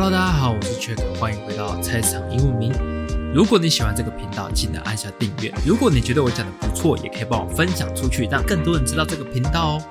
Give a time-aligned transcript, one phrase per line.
[0.00, 2.72] Hello，大家好，我是缺哥欢迎回到菜场英文名。
[3.34, 5.52] 如果你喜欢这个频道，记得按下订阅。
[5.66, 9.82] 如果你觉得我讲的不错，也可以帮我分享出去，让更多人知道这个频道哦。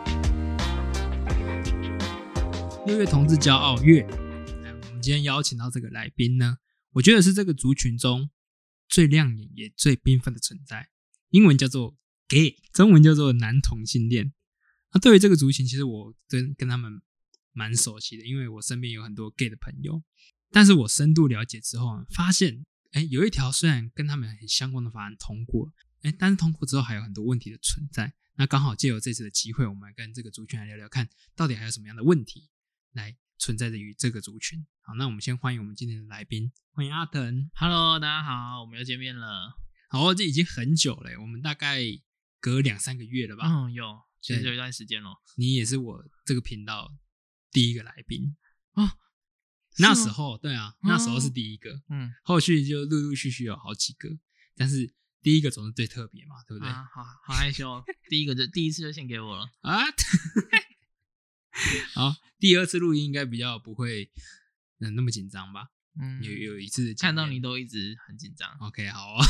[2.85, 6.55] 六月同志骄傲月，我们今天邀请到这个来宾呢，
[6.93, 8.29] 我觉得是这个族群中
[8.87, 10.87] 最亮眼也最缤纷的存在。
[11.31, 11.97] 英文叫做
[12.29, 14.31] gay，中文叫做男同性恋。
[14.93, 17.01] 那对于这个族群，其实我跟跟他们
[17.57, 20.03] 蛮熟悉的，因为我身边有很多 gay 的朋友。
[20.51, 28.13] 但是我深度了解之后，发现，哎，有一条虽然跟他们很相关的法案通过，哎，但是通过之后还有很多问题的存在。
[28.35, 32.47] 那刚好借由这次的机会，我们来跟这个族群来聊聊看，到底还有什么样的问题
[32.93, 34.63] 来存在着于这个族群。
[34.81, 37.49] 好，那我们先欢迎我们今天的来宾，欢迎阿腾。
[37.55, 39.57] Hello，大家好，我们又见面了。
[39.89, 41.81] 好，这已经很久了，我们大概
[42.39, 43.47] 隔两三个月了吧？
[43.47, 45.09] 嗯，有，其实有一段时间了。
[45.35, 46.93] 你也是我这个频道
[47.51, 48.35] 第一个来宾
[48.73, 48.97] 啊。
[49.79, 54.09] 那时候，对啊，那时候是第一个，嗯，后续就陆陆续续有好几个，
[54.55, 56.67] 但是第一个总是最特别嘛，对不对？
[56.67, 57.83] 啊，好好害羞哦。
[58.09, 59.51] 第一个就第一次就献给我了。
[59.61, 59.83] 啊，
[61.93, 64.09] 好，第二次录音应该比较不会
[64.79, 65.69] 嗯那么紧张吧？
[66.01, 68.49] 嗯，有有一次看到你都一直很紧张。
[68.59, 69.25] OK，好啊、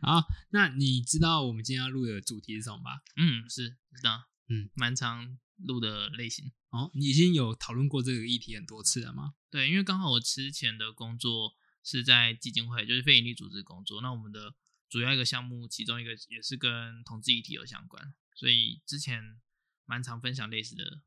[0.00, 3.02] 好，那你知道我们今天要录的主题是什么吧？
[3.16, 4.24] 嗯，是知道。
[4.48, 6.52] 嗯，蛮常录的类型。
[6.70, 9.34] 哦，你已经有讨论过这个议题很多次了吗？
[9.50, 14.00] 对，因为刚好我之前的工作是在基金会，就是非营利组织工作。
[14.00, 14.54] 那我们的
[14.88, 19.40] 主要一个项目，其中一个也是跟同志议题有相关，所以之前
[19.84, 21.02] 蛮常分享类似的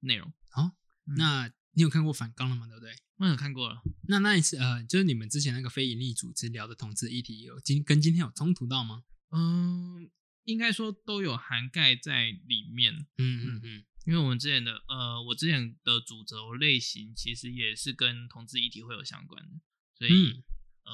[0.00, 0.32] 内容。
[0.56, 0.72] 嗯
[1.16, 2.66] 那你有看过反纲了吗？
[2.66, 2.92] 对不对？
[3.18, 3.80] 我有看过了。
[4.08, 9.04] 那那一次，呃，就是你们之前那个非营利组织聊的同志议题有今跟今天有冲突到吗？
[9.30, 10.10] 嗯，
[10.44, 19.60] 应该说都有涵盖在里面，嗯嗯嗯，因为我们之前的呃，我之前的主轴类型其实也是跟同志议题会有相关的，
[19.98, 20.42] 所以嗯
[20.84, 20.92] 嗯，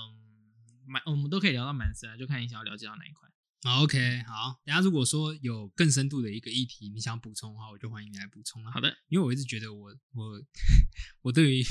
[0.87, 3.29] 蛮、我们都可以聊到蛮深啊，就看你想要了解到哪一块。
[3.65, 4.61] 好，OK，好。
[4.65, 8.73] 等一下如果说有更深度的一个议题，你想补充的话，我就欢迎你来补充了。
[8.73, 10.43] 好的，因为我一直觉得我我
[11.23, 11.63] 我对于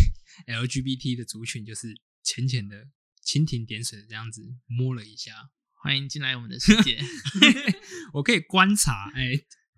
[0.47, 2.87] LGBT 的族群就是浅浅的
[3.25, 5.49] 蜻蜓点水的这样子摸了一下，
[5.81, 7.01] 欢迎进来我们的世界。
[8.13, 9.33] 我可以观察，哎，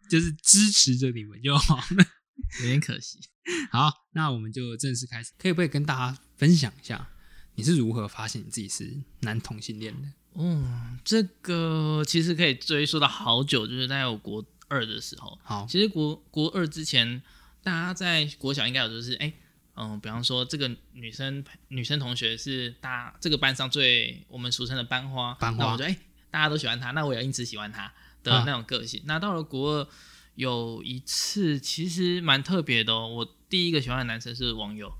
[0.09, 2.05] 就是支持着你们就好了。
[2.61, 3.19] 有点可惜。
[3.71, 7.09] 好，那我们就正式开始，可以不可以跟大家分享一下，
[7.55, 10.07] 你是如何发现你自己是男同性恋的？
[10.35, 15.37] 嗯，这个其实可以追溯到好久，就是在我国二的时候。
[15.43, 17.21] 好，其实国国二之前，
[17.61, 19.33] 大家在国小应该有就是哎。
[19.75, 25.97] 嗯，比方说这个女生女生同学是大这个班上最我们俗称的班花，班花那我就哎、
[26.29, 27.91] 大家都喜欢她，那我也因此喜欢她
[28.23, 29.01] 的啊那种个性。
[29.05, 29.87] 那到了国二，
[30.35, 34.91] 有一次其实蛮特别的哦，我第一个喜欢的男生是网友，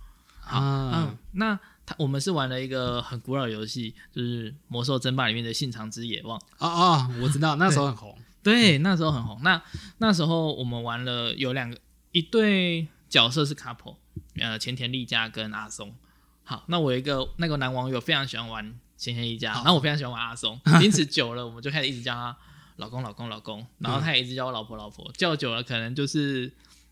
[0.41, 6.39] 好，嗯啊，，那他我们是玩了一个很古老的游戏，就是《魔兽争霸》里面的《信长之野望》。
[6.59, 8.17] 啊啊，我知道，那时候很红。
[8.43, 9.39] 对，那时候很红。
[9.41, 9.61] 那
[9.99, 11.77] 那时候我们玩了有两个
[12.11, 13.95] 一对角色是 couple，
[14.35, 15.95] 呃，前田利家跟阿松。
[16.43, 22.37] 好，那我有一个那个男网友非常喜欢玩前田利家，好然后我非常喜欢玩阿松，因此久了我们就开始一直叫他
[22.77, 26.51] 老公老公老公，然后他也一直叫我老婆老婆，叫久了可能就是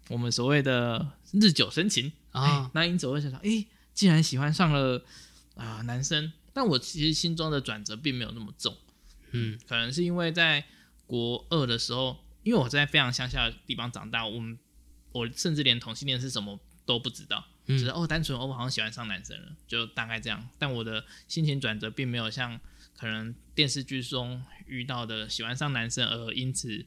[0.10, 2.12] 我们所谓的日久生情。
[2.32, 2.44] 啊。
[2.44, 5.04] 哎那因此我会想说，哎，既然喜欢上了
[5.56, 8.76] 啊、男生，但我其实心中的转折并没有那么重。
[9.32, 9.60] 嗯。
[9.68, 10.64] 可能是因为在
[11.06, 14.58] 国二的时候，因为我在非常乡下的地方长大，我们
[15.12, 17.78] 我甚至连同性恋是什么都不知道，嗯。
[17.78, 20.48] 只是哦单纯哦我好像喜欢上男生了，就大概这样。
[20.58, 22.60] 但我的心情转折并没有像
[23.02, 26.86] 可能电视剧中遇到的喜欢上男生而因此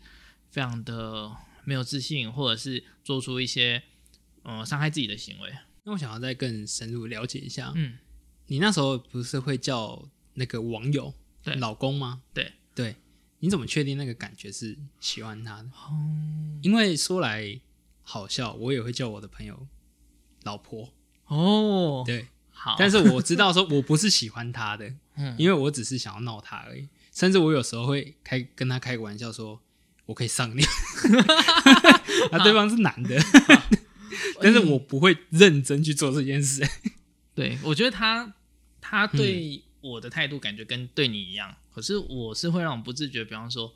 [0.49, 3.83] 非常的没有自信，或者是做出一些
[4.45, 5.53] 呃伤害自己的行为。
[5.83, 7.99] 那我想要再更深入了解一下，嗯，
[8.47, 11.13] 你那时候不是会叫那个网友
[11.43, 12.23] 对老公吗？
[12.33, 12.95] 对对，
[13.41, 15.69] 你怎么确定那个感觉是喜欢他的？
[15.71, 17.61] 哦因为说来
[18.03, 19.67] 好笑，我也会叫我的朋友
[20.45, 20.95] 老婆，
[21.27, 25.35] 哦，对，好，但是我知道说我不是喜欢他的，嗯。
[25.39, 26.89] 因为我只是想要闹他而已。
[27.13, 29.61] 甚至我有时候会开跟他开个玩笑说，
[30.07, 30.63] 我可以上你，
[32.33, 33.17] 那对方是男的，
[34.43, 36.67] 但是我不会认真去做这件事。
[37.35, 38.35] 对，我觉得他
[38.81, 43.73] 他对我的态度感觉跟对你一样，可是我是会让我不自觉，比方说，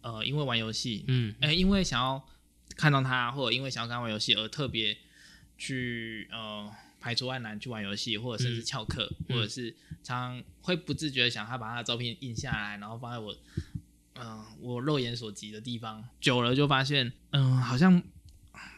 [0.00, 1.34] 呃，因为玩游戏，嗯。
[1.40, 2.26] 哎、因为想要
[2.74, 4.96] 看到他，或者因为想要跟他玩游戏而特别
[5.58, 13.36] 去呃排除万难去玩游戏，或者甚至嗯翘课，或者是常常会不自觉的想他把他的照片印下来，然后放在我
[14.20, 18.02] 嗯、我肉眼所及的地方，久了就发现，嗯、好像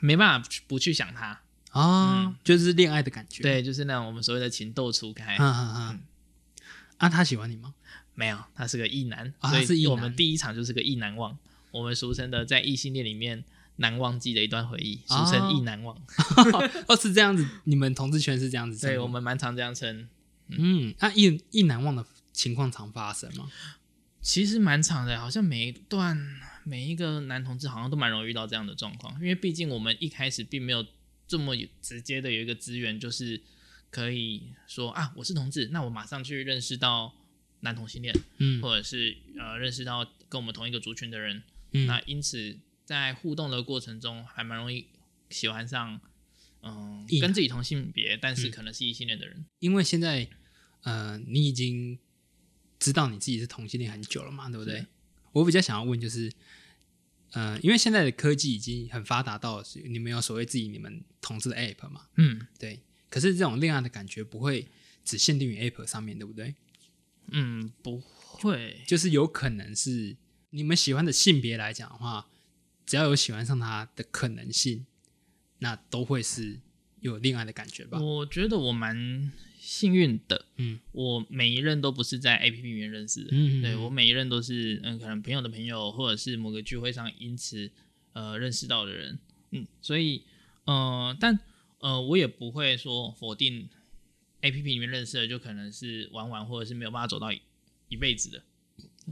[0.01, 1.41] 没办法不去想他，
[1.71, 5.37] 啊，嗯就是恋爱的感觉。，对，就是那种我们所谓的情窦初开。
[5.39, 6.01] 嗯嗯嗯。
[6.99, 7.75] 啊，他喜欢你吗？
[8.15, 9.33] 没有，他是个异男，
[9.65, 11.39] 所以我们第一场就是个异难忘，
[11.71, 13.43] 我们俗称的在异性恋里面
[13.81, 15.97] 难忘记的一段回忆，俗称哦异难忘。
[16.87, 18.91] 哦，是这样子，你们同志圈是这样子称。
[18.91, 20.09] 对，我们蛮常这样称，
[20.49, 23.50] 嗯，那一一难忘的情况常发生吗？
[24.21, 26.17] 其实蛮长的，好像每一段
[26.65, 30.85] 每一个男同志好像都蛮容易遇到这样的状况，因为毕竟我们一开始并没有
[31.26, 33.41] 这么有直接的有一个资源，就是
[33.91, 37.15] 可以说啊，我是同志，那我马上去认识到
[37.61, 41.43] 男同性恋，嗯或者是呃认识到跟我们同一个族群的人，
[41.73, 42.59] 嗯那因此
[42.91, 44.89] 在互动的过程中，还蛮容易
[45.31, 46.01] 喜欢上
[46.63, 49.47] 嗯、异跟自己同性别，但是嗯可能是异性恋的人。
[49.61, 50.29] 因为现在
[50.83, 51.99] 呃，你已经
[52.81, 54.85] 知道你自己是同性恋很久了嘛，对不对？
[55.31, 56.33] 我比较想要问就是，
[57.31, 62.81] 呃，因为现在的科技已经很发达到你们有所谓自己你们同志的 app 嘛，嗯对。
[63.09, 64.69] 可是这种恋爱的感觉不会
[65.05, 66.57] 只限定于 app 上面，对不对？
[67.29, 70.17] 嗯，不会，就是有可能是
[70.51, 72.29] 你们喜欢的性别来讲的话，
[72.91, 74.85] 只要有喜欢上他的可能性，
[75.61, 76.59] 那都会是
[76.99, 78.01] 有恋爱的感觉吧？
[78.01, 80.81] 我觉得我蛮幸运的，嗯。
[80.91, 87.71] 我每一任都不是在 A P P 里面认识的，嗯对我每一任都是嗯，可能朋友的朋友，或者是某个聚会上因此
[88.13, 89.21] 呃认识到的人，
[89.53, 90.25] 嗯，所以
[90.65, 91.39] 呃，但
[91.79, 93.69] 呃，我也不会说否定
[94.41, 97.41] A P P 里面认识的就可能是玩玩，或者是没有办法走到一
[97.89, 98.43] 一辈子的，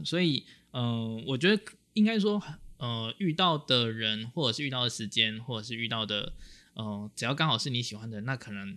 [0.05, 0.43] 所以
[0.73, 1.63] 呃，我觉得
[1.95, 2.43] 应该说
[2.79, 6.33] 呃，遇到的人，或者是遇到的时间，或者是遇到的
[6.75, 8.77] 呃，只要刚好是你喜欢的，那可能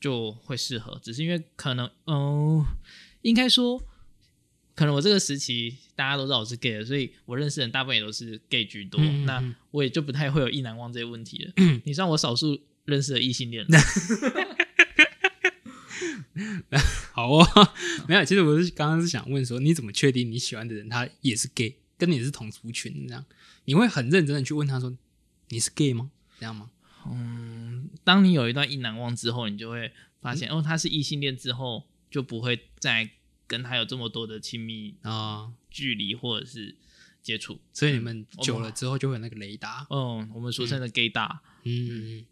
[0.00, 2.66] 就会适合，只是因为可能嗯、呃
[3.22, 3.82] 应该说。
[4.76, 9.00] 可能我这个时期大家都知道我是 gay 的，所以我认识的人大部分也都是 gay 居多。
[9.00, 11.52] 嗯嗯嗯那我也就不太会有意难忘这些问题了。
[11.84, 13.64] 你算我少数认识的异性恋，
[17.14, 17.48] 好哦，
[18.06, 23.24] 没有，其实我是刚刚是想问说，你怎么确定你喜欢的人他也是 gay，跟你是同族群这样？
[23.64, 24.96] 你会很认真的去问他说
[25.48, 26.10] 你是 gay 吗？
[26.38, 26.70] 这样吗？
[27.08, 33.08] 嗯，当你有一段意难忘之后，你就会发嗯现，哦，他是异性恋之后，就不会再
[33.46, 36.74] 跟他有这么多的亲密啊、距离或者是
[37.22, 37.60] 接触。
[37.72, 39.86] 所以你们久了之后就会有那个雷达。
[39.88, 42.26] 嗯，我们俗称的 gay 大，嗯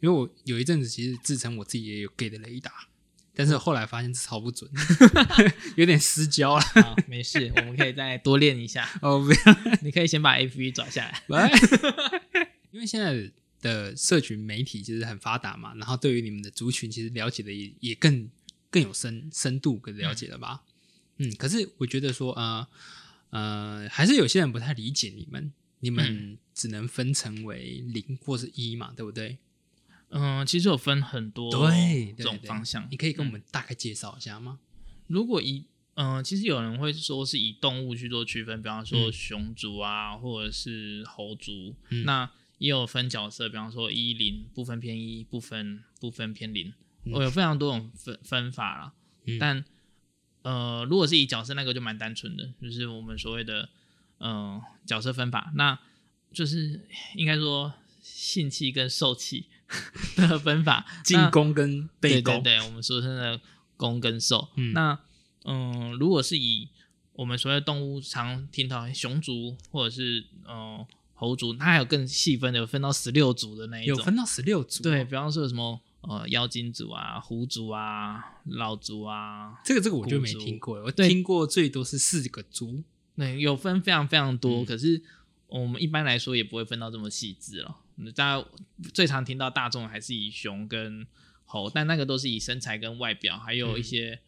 [0.00, 2.88] 因为我有一阵子其实自称我自己也有 gay 的雷达，
[3.36, 4.68] 但是后来发现这超不准，
[5.76, 6.62] 有点失焦了。
[6.82, 8.88] 好，没事，我们可以再多练一下。
[9.02, 9.78] 哦，不要。
[9.82, 11.22] 你可以先把 P P 转下来。
[11.26, 11.50] 喂，
[12.72, 13.30] 因为现在
[13.60, 18.26] 的社群媒体其实很发达嘛，然后对于你们的族群其实了解的也也更
[18.70, 20.62] 更有深深度跟了解了吧？
[21.18, 22.66] 嗯，可是我觉得说呃
[23.30, 29.36] 呃，还是有些人不太理解你们，你们只能分成为零或是一嘛，对不对？
[30.10, 32.86] 嗯，其实有分很多对，对对种方向。
[32.90, 34.60] 你可以跟我们大概介绍一下吗？
[35.06, 35.64] 如果以
[35.98, 41.74] 嗯、其实有人会说是以动物去做区分，比方说嗯熊族啊，或者是猴族。
[41.88, 46.72] 嗯那也有分角色，比方说一零不分偏一，不分不分偏零，
[47.04, 48.92] 嗯我、有非常多种分分法啦。
[49.24, 49.64] 嗯但
[50.42, 53.68] 呃，如果是以角色那个就蛮单纯的，就是我们所谓的
[54.18, 55.78] 呃角色分法，那
[56.32, 57.72] 就是应该说
[58.02, 59.46] 性器跟受器
[60.16, 60.86] 的分法。
[61.04, 63.40] 进那攻跟被攻，对对对，我们俗称的
[63.76, 64.48] 攻跟受。
[64.56, 64.98] 嗯那
[65.44, 66.68] 嗯、如果是以
[67.12, 73.96] 我们所谓的动物常听到熊族或者是呃猴族，它还有更细分的，有分到十六族的那一种。
[73.96, 82.82] 有分到十六组、对，，比方说有什么呃妖精族啊、狐族啊、老族啊，这个这个我就没听过，我对听过最多是四个族。
[83.16, 84.62] 对，有分非常非常多。
[84.62, 85.00] 嗯可是
[85.46, 87.76] 我们一般来说也不会分到这么细致了。
[88.14, 88.44] 大家
[88.92, 91.06] 最常听到大众还是以熊跟
[91.44, 94.20] 猴，但那个都是以身材跟外表，还有一些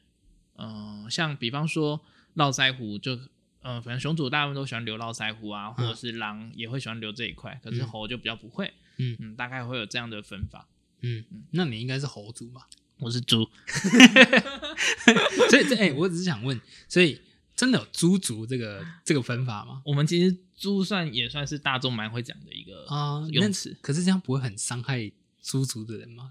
[0.57, 2.01] 嗯、呃像比方说
[2.35, 3.19] 络腮胡就。
[3.61, 8.73] 呃，反正熊主大部分都喜欢留络腮胡啊，或者是狼也会喜欢留这一块，可是嗯猴就比较不会。
[8.99, 10.69] 嗯嗯，大概会有这样的分法。
[11.01, 12.69] 嗯，嗯那你应该是猴族吧？
[13.01, 13.51] 我是猪，
[15.51, 16.59] 所以这哎、我只是想问，
[16.89, 17.21] 所以
[17.59, 19.83] 真的有猪族这个这个分法吗？
[19.85, 23.77] 我们其实猪算也算是大众蛮会讲的一个啊、那用词。
[23.83, 25.11] 可是这样不会很伤害
[25.43, 26.31] 猪族的人吗？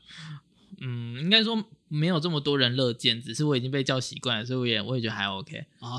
[0.80, 5.96] 嗯，应该说没有这么多人乐见，只是我已经被叫习惯了，所以我也我也觉得还 OK，啊、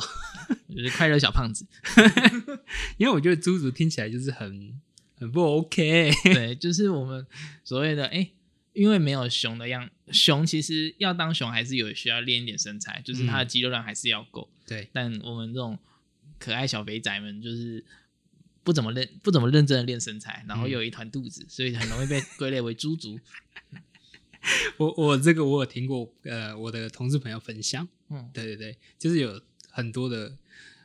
[0.68, 1.66] 我 就是快乐小胖子。
[2.96, 4.80] 因为我觉得猪族听起来就是很
[5.16, 6.10] 很不 OK。
[6.32, 7.26] 对，就是我们
[7.62, 8.30] 所谓的哎、
[8.72, 14.48] 因为没有熊的样，熊其实要当熊还是有需要练一点身材，就是它的肌肉量还是要够。
[14.68, 15.76] 对，但我们这种
[16.38, 17.84] 可爱小肥仔们，就是
[18.62, 23.18] 不怎么认不怎么认真的练身材，然后有一团肚子，所以很容易被 归类为猪族。
[24.76, 30.36] 我我这个我有听过，呃，我的同事朋友分享，嗯，对对对，就是有很多的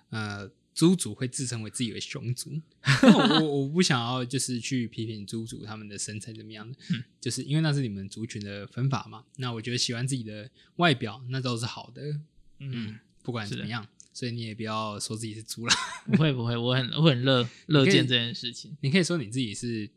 [0.09, 2.49] 呃猪族会自称为自己为熊族，
[3.13, 7.03] 我我我不想要就是去批评猪族他们的身材怎么样的，嗯。
[7.21, 9.23] 就是因为那是你们族群的分法嘛。
[9.37, 12.19] 那我觉得喜欢自己的外表，那都是好的，
[12.59, 15.73] 嗯，不管怎么样，所以你也不要说自己是猪了，
[16.11, 18.77] 不会不会，我很我很乐 乐见这件事情。
[18.81, 19.89] 你可以说你自己是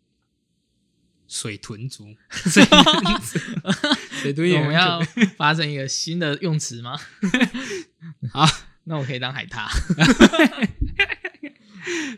[1.28, 3.38] 水豚族， 水豚族，
[4.22, 6.98] 水豚我们要可发生一个新的用词吗？
[8.32, 8.46] 好，
[8.84, 9.66] 那我可以当海獭。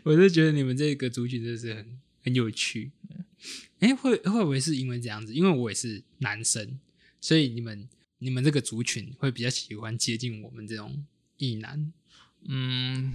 [0.03, 2.91] 我是觉得你们这个族群真的是很很有趣。
[3.79, 5.33] 哎、会会不会是因为这样子？
[5.33, 6.79] 因为我也是男生，
[7.21, 7.87] 所以你们
[8.19, 11.05] 你们这个族群会比较喜欢接近我们这种
[11.37, 11.91] 异男。
[12.47, 13.13] 嗯，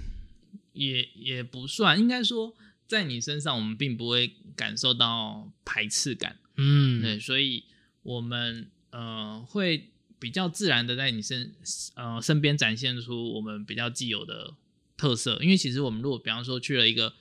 [0.73, 2.55] 也也不算，应该说
[2.87, 6.39] 在你身上，我们并不会感受到排斥感。
[6.57, 7.65] 嗯对，所以
[8.03, 11.55] 我们呃会比较自然的在你身
[11.95, 14.55] 呃身边展现出我们比较既有的
[14.97, 15.39] 特色。
[15.43, 17.15] 因为其实我们如果比方说去了一个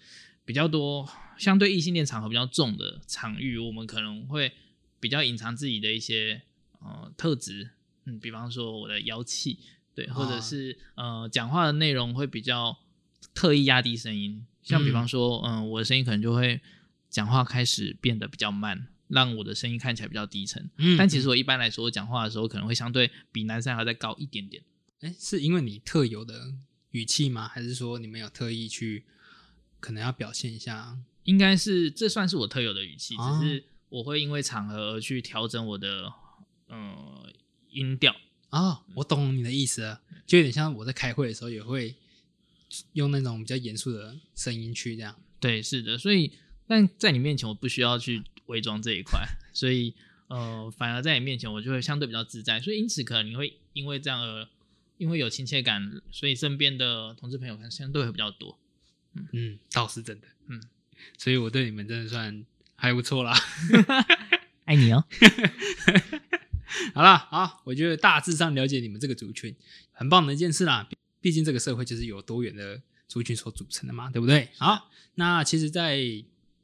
[0.46, 4.52] 比较多相对异性恋场合比较重的场域，我们可能会
[5.00, 6.44] 比较隐藏自己的一些
[6.84, 7.72] 呃特质，
[8.06, 9.60] 嗯，比方说我的妖气，
[9.96, 12.78] 对，或者啊是呃讲话的内容会比较
[13.34, 16.62] 特意压低声音，像比方说，嗯、我的声音可能就会
[17.10, 20.70] 讲话开始变得比较慢，让我的声音看起来比较低沉。
[20.78, 24.64] 嗯但其实我一般来说，我讲话的时候可能会相对比男生还要再高一点点。
[25.02, 26.54] 哎、是因为你特有的
[26.92, 27.48] 语气吗？
[27.48, 29.06] 还是说你没有特意去
[29.80, 30.98] 可能要表现一下？
[31.24, 36.12] 应该是这算是我特有的语气，哦只是我会因为场合而去调整我的
[36.74, 37.32] 呃
[37.70, 38.16] 音调。
[38.50, 41.96] 哦，我懂你的意思了，就有点像我在开会的时候也会
[42.94, 45.20] 用那种比较严肃的声音去这样。
[45.40, 46.32] 对，是的，所以
[46.68, 49.96] 但在你面前我不需要去伪装这一块， 所以
[50.28, 54.48] 呃，反而在你面前我就会相对比较自在，所以因此可能你会因为这样而
[54.98, 58.60] 因为有亲切感，所以身边的同志朋友可能相对会比较多。
[59.32, 60.28] 嗯，倒是真的。
[60.48, 60.62] 嗯，
[61.18, 63.36] 所以我对你们真的算还不错啦。
[64.66, 65.04] 爱你哦。
[66.96, 69.56] 好啦，好，我觉得大致上了解你们这个族群，
[69.92, 70.86] 很棒的一件事啦。
[70.90, 74.50] 毕毕竟这个社会就是由多元的族群所组成的嘛，对不对？
[74.58, 75.98] 好，那其实在，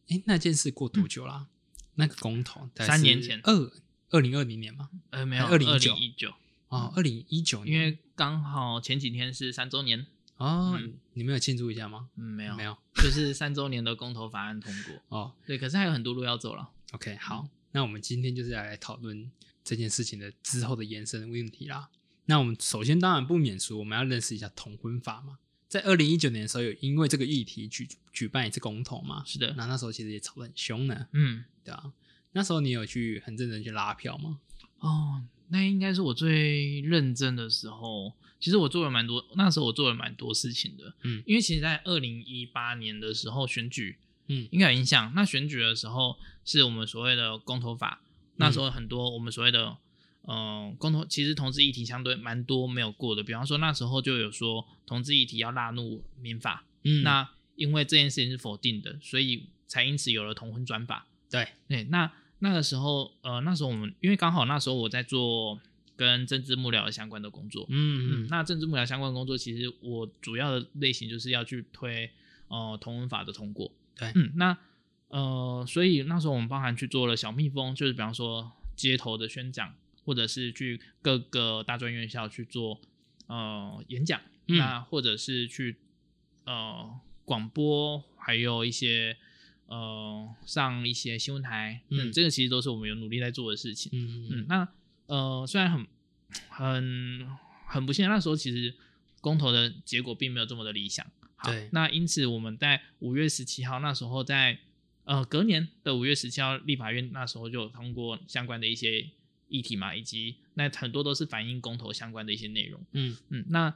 [0.10, 1.48] 哎那件事过多久啦？
[1.96, 3.72] 那个公投三年前二
[4.10, 4.90] 二零二零年嘛？
[5.12, 6.34] 呃，没有，2019二零一九，
[6.70, 10.06] 哦，二零一九年，因为刚好前几天是三周年。
[10.38, 12.08] 哦，嗯你们有庆祝一下吗？
[12.16, 12.78] 嗯，没有，没有。
[12.96, 14.96] 就是三周年的公投法案通过。
[15.20, 16.70] 哦对，可是还有很多路要走了。
[16.94, 19.30] ，OK，好，那我们今天就是要来讨论
[19.70, 21.90] 这件事情的之后的延伸问题啦。
[22.26, 25.38] 那我们首先当然不免俗，我们要认识一下同婚法嘛。
[25.68, 31.94] 在二零一九年的时候，有因为这个议题举举办一次公投嘛，是的，那那时候其实也吵得很凶呢，嗯，对啊。
[32.32, 34.40] 那时候你有去很认真去拉票吗？
[34.80, 38.14] 哦，那应该是我最认真的时候。
[38.40, 40.94] 其实我做了蛮多，那时候我做了蛮多事情的。
[41.04, 43.98] 嗯因为其实，在二零一八年的时候选举
[44.28, 45.12] 嗯应该有印象。
[45.14, 48.02] 那选举的时候是我们所谓的公投法，
[48.40, 49.78] 那时候很多我们所谓的
[50.24, 53.22] 呃共同，其实同志议题相对蛮多没有过的。
[53.22, 61.06] 比方说那时候就有说同志议题要纳入民法，嗯，那因为这件事情是否定的，所以才因此有了同婚专法。
[61.30, 65.60] 对，对，那那个时候，呃，那时候我们因为刚好那时候我在做
[65.96, 72.10] 跟政治幕僚相关的工作，嗯嗯那政治幕僚相关的工作，其实我主要的类型就是要去推
[72.48, 73.70] 呃同文法的通过。
[73.98, 74.58] 对嗯，那
[75.10, 79.76] 呃，所以那时候我们包含去做了小蜜蜂，就是比方说街头的宣讲，
[80.06, 82.80] 或者是去各个大专院校去做
[83.28, 84.58] 呃演讲，嗯。
[84.58, 85.78] 那或者是去
[86.46, 89.18] 呃广播，还有一些
[89.66, 93.92] 呃上一些新闻台，嗯嗯，这个其实都是我们有努力在做的事情。
[93.94, 94.28] 嗯。
[94.32, 94.68] 嗯，那
[95.08, 95.88] 呃，虽然很
[96.50, 97.28] 很
[97.66, 98.76] 很不幸，那时候其实
[99.22, 101.06] 公投的结果并没有这么的理想。
[101.36, 101.70] 好对。
[101.72, 104.60] 那因此我们在五月十七号那时候在
[105.10, 109.10] 呃隔年的五月十七号，立法院那时候就通过相关的一些
[109.48, 112.80] 议题嘛，以及那很多都是反映公投相关的一些内容。
[112.92, 113.74] 嗯嗯，那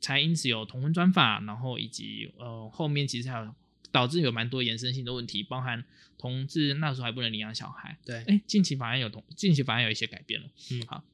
[0.00, 3.54] 才因此有同婚专法，然后以及呃后面其实还有
[3.92, 5.84] 导致有蛮多延伸性的问题，包含
[6.18, 10.48] 同志那时候还不能领养小孩，对，哎，近期法案有同，近期法案有一些改变了。
[10.72, 11.04] 嗯好，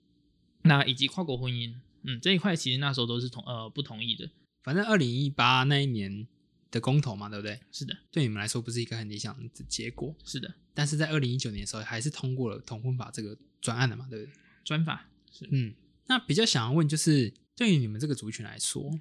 [0.63, 4.31] 那以及跨国婚姻，嗯，这一块其实那时候都是同呃不同意的。
[4.63, 6.27] 反正二零一八那一年
[6.71, 7.59] 的公投嘛，对不对？
[7.73, 14.35] 是的，对你们来说不是一个很理想的结果，是的，但是在二零一九年的时候，还是通过了同婚法这个专案的嘛，对不对？
[14.65, 15.75] 专法是嗯，
[16.07, 18.99] 那比较想要问，就是对于你们这个族群来说，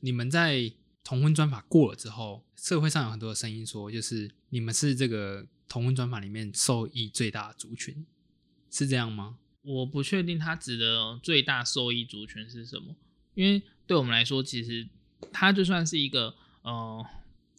[0.00, 8.04] 你们在同婚专法过了之后，社会上有很多的声音说，就是你们是这个同婚专法里面受益最大的族群，
[8.70, 9.38] 是这样吗？
[9.62, 12.96] 我不确定它指的最大受益族群是什么，
[13.34, 14.88] 因为对我们来说，其实
[15.32, 17.06] 它就算是一个呃，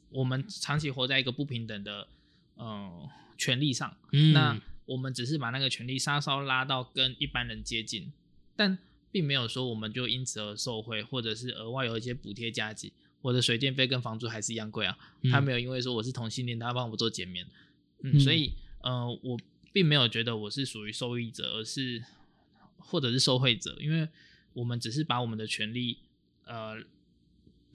[0.10, 2.08] 我们长期活在一个不平等的
[2.56, 8.12] 呃权利上，嗯那我们只是把那个权利稍稍拉到跟一般人接近，
[8.56, 8.78] 但
[9.12, 12.92] 并没有说我们就因此而受惠，或者是额外有一些补贴加急。
[13.22, 17.46] 我的水电费跟房租还是一样贵啊，嗯他没有因为说我是同性恋，他帮我做减免，
[18.02, 19.40] 嗯，嗯所以呃，我
[19.72, 22.04] 并没有觉得我是属于受益者，而是
[22.78, 24.08] 或者是受惠者，因为
[24.54, 25.98] 我们只是把我们的权利
[26.46, 26.76] 呃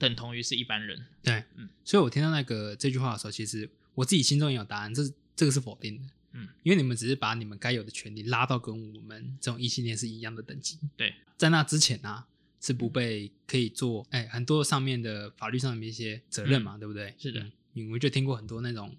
[0.01, 1.69] 等同于是一般人，对，嗯。
[1.85, 6.03] 所以我听到那个这句话的时候，其实我自己心中也有答案，这是这个是否定的，
[6.33, 12.25] 嗯，因为你们只是把你们该有的权利拉到跟我们这种异性恋是一样的等级，对，在那之前呢、
[12.59, 17.09] 是不被可以做，哎，很多上面的法律上面一些责任嘛，对不对？
[17.09, 18.95] 嗯是的嗯，你们就听过很多那种。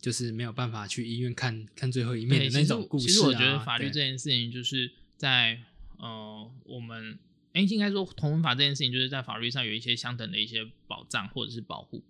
[0.00, 3.90] 就是没有办法去医院看看最后一面，的那种故事、啊、其实我觉得法律对。
[3.90, 5.60] 这件事情就是在
[5.98, 7.18] 呃我们
[7.52, 12.02] 哎、应该说同文法这件事情就是在法律上有一些相等的一些保障或者是保护，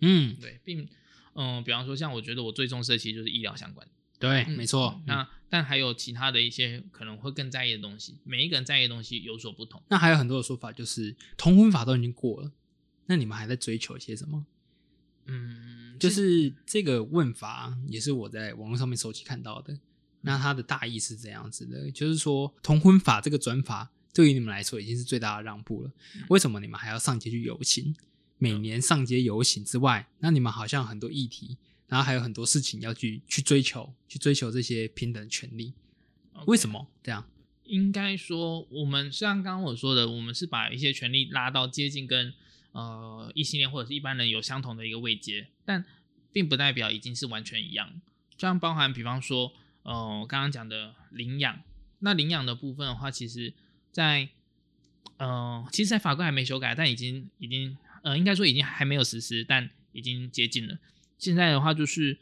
[0.00, 0.88] 嗯，对，并
[1.34, 3.86] 嗯、比方说像我觉得我最重视的其实就是医疗相关。
[4.18, 4.94] 对，嗯没错。
[5.00, 9.82] 嗯那但还有其他的一些可能会更在意的东西，每一个人在意的东西有所不同。
[9.88, 12.50] 那还有很多的说法，就是同婚法都已经过了，
[13.04, 14.46] 那你们还在追求一些什么？
[15.26, 19.78] 嗯，就是这个问法也是我在网络上面收集看到的。
[20.22, 25.90] 那它的大意是这样子的，就是说同婚法这个转法对于你们来说已经是最大的让步了。
[26.30, 27.94] 为什么你们还要上街去游行？
[28.38, 35.74] 每年上街游行之外，那你们好像很多议题，然后还有很多事情要去去追求，去追求这些平等权利。
[36.46, 36.78] 为什么？
[36.78, 37.28] 么这样？
[37.64, 42.32] 应该说，我们像刚刚我说的，我们是把一些权利拉到接近跟
[42.72, 45.84] 呃异性恋或者是一般人有相同的一个位阶，但
[46.32, 48.00] 并不代表已经是完全一样。
[48.38, 49.52] 像包含比方说，
[49.82, 51.60] 呃，刚刚讲的领养，
[51.98, 53.52] 那领养的部分的话，其实
[53.96, 54.28] 在
[55.16, 60.76] 呃，其实，在法规还没修改，但已经已经呃，应该说已经还没有实施，但已经接近了。
[61.16, 62.18] 现在的话就是，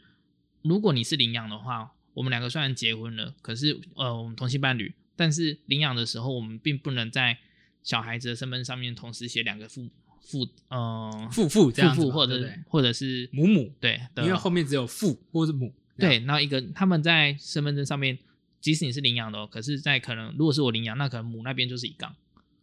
[0.61, 7.37] 如果你是领养的话，我们两个虽然结婚了，可是呃，我们同性伴侣，但是领养的时候，我们并不能在
[7.83, 9.89] 小孩子的身份上面同时写两个父
[10.21, 15.73] 父呃父父这样子父或者或者是母母，对，因为后面只有父或者母。
[15.97, 18.17] 对，然后一个他们在身份证上面，
[18.65, 22.15] 即使你是领养的哦，可是，在可能如果是我领养，那可能母那边就是一杠。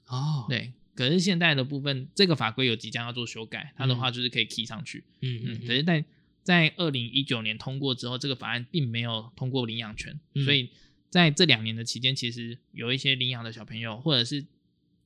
[0.09, 5.05] 哦，，对，可是现在的部分，这个法规有即将要做修改，它的话就是可以 key 上去。
[5.21, 6.05] 嗯嗯，可是在
[6.43, 10.45] 在二零一九年通过之后，这个法案并没有通过领养权，嗯。
[10.45, 10.71] 所以
[11.09, 14.45] 在这两年的期间，其实有一些领养的小朋友，或者是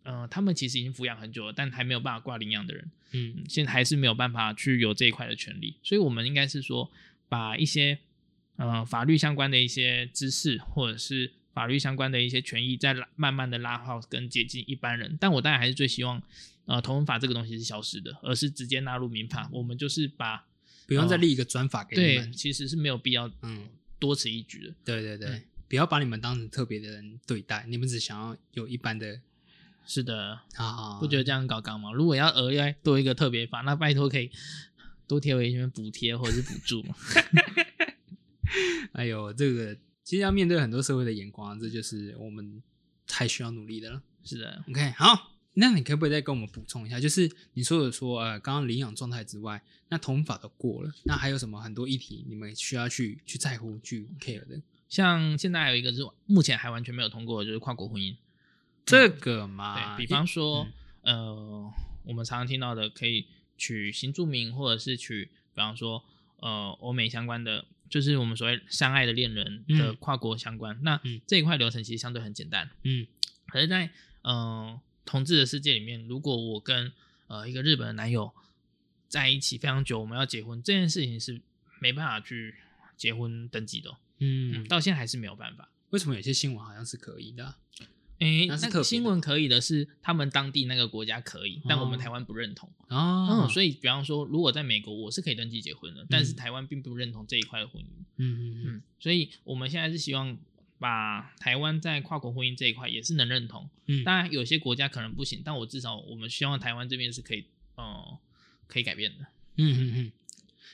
[0.02, 3.34] 呃，他们其实已经抚养很久了，但还没有办法挂领养的人，嗯。
[3.36, 6.90] 嗯，现在还是没有办法去有这一块的权利，所以我们应该是说，
[7.28, 7.98] 把一些
[8.56, 15.16] 呃法律相关的一些知识，或者是法律相关的一些权益，在慢慢的拉好跟接近一般人。
[15.20, 16.22] 但我当然还是最希望，
[16.66, 19.48] 呃，同文法这个东西是消失的，而是直接纳入民法。
[19.52, 20.46] 我们就是把
[20.86, 22.32] 不用再立一个专法给你对，们。
[22.32, 24.74] 其实是没有必要嗯，多此一举的。
[24.84, 29.20] 对对对，嗯不要把你们当成特别的人对待，你们只想要有一般的
[29.84, 31.90] 是的，啊，不觉得这样很搞纲吗？
[31.92, 34.30] 如果要额外多一个特别法，那拜托可以
[35.08, 36.94] 多贴回一些补贴或者是补助嘛。
[38.92, 42.62] 哎呦，这个其实要面对很多社会的眼光，这就是我们
[43.06, 44.02] 太需要努力的了。
[44.24, 46.98] 是的，OK，好，那你可不可以再跟我们补充一下？
[46.98, 54.60] 就是你说的说，呃，刚刚领养状态之外，那同法都过了，那还有什么很多议题你们需要去去在乎、去 care 的？
[54.88, 58.16] 像现在还有一个是目前还完全没有通过的，就是跨国婚姻。
[58.84, 60.66] 这个嘛，对比方说
[61.02, 61.72] 嗯，呃，
[62.04, 66.04] 我们常常听到的可以取新住民，或者是取，比方说，
[66.38, 70.78] 呃，欧美相关的，就是我们所谓相爱的恋人的嗯跨国相关。
[70.82, 73.06] 那嗯这一块流程其实相对很简单，嗯
[73.46, 73.90] 可是在，
[74.22, 76.92] 呃同志的世界里面，如果我跟
[77.28, 78.32] 呃一个日本的男友
[79.08, 81.40] 在一起非常久，我们要结婚这件事情是
[81.80, 82.54] 没办法去
[82.96, 85.68] 结婚登记的哦、嗯嗯，到现在还是没有办法。
[85.90, 87.56] 为什么有些新闻好像是可以的啊、
[88.18, 92.68] 诶，那个新闻可以的是他们当地那个国家可以，但我们哦台湾不认同。
[92.88, 97.86] 哦，嗯，所以比方说，如果在美国我是可以登记结婚的，但是嗯台湾并不认同这一块的婚姻。
[98.16, 100.36] 嗯嗯嗯嗯，所以我们现在是希望
[100.78, 103.68] 把台湾在跨国婚姻这一块也是能认同。
[103.86, 108.18] 嗯，当然，有些国家可能不行，但我至少我们希望台湾这边是可以，呃，
[108.66, 109.26] 可以改变的。
[109.58, 110.12] 嗯嗯嗯，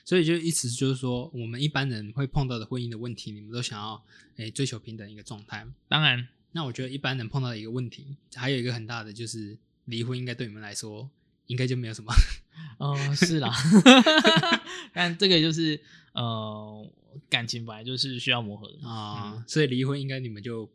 [0.04, 4.04] 所以就意思就是说，我们一般人会碰到的婚姻的问题，你们都想要
[4.36, 5.66] 诶追求平等一个状态。
[5.88, 11.10] 当然，那我觉得一般人碰到的一个问题，还有一个很大的就是离婚，应该对你们来说
[11.46, 12.12] 应该就没有什么
[12.78, 13.52] 哦，是啦，
[14.92, 15.80] 但这个就是
[16.12, 16.90] 呃，
[17.28, 20.70] 感情本来就是需要磨合的啊，所以离婚应该你们就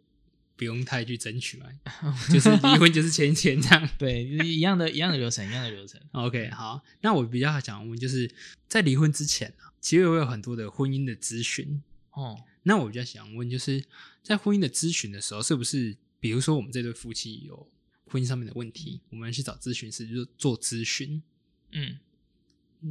[0.55, 1.67] 不用太去争取嘛，
[2.33, 6.01] 就是离婚就是签签这样，对，一样的一样的流程，一样的流程。
[6.13, 8.29] OK，好，那我比较想问，就是
[8.67, 12.41] 在离婚之前啊，其实会有很多的婚姻的咨询哦。
[12.63, 13.81] 那我比较想问，就是
[14.27, 17.71] 在婚姻的咨询的时候，是不是比如说我们这对夫妻有
[18.07, 21.23] 婚姻上面的问题，我们去找咨询师就做咨询？
[21.71, 21.97] 嗯，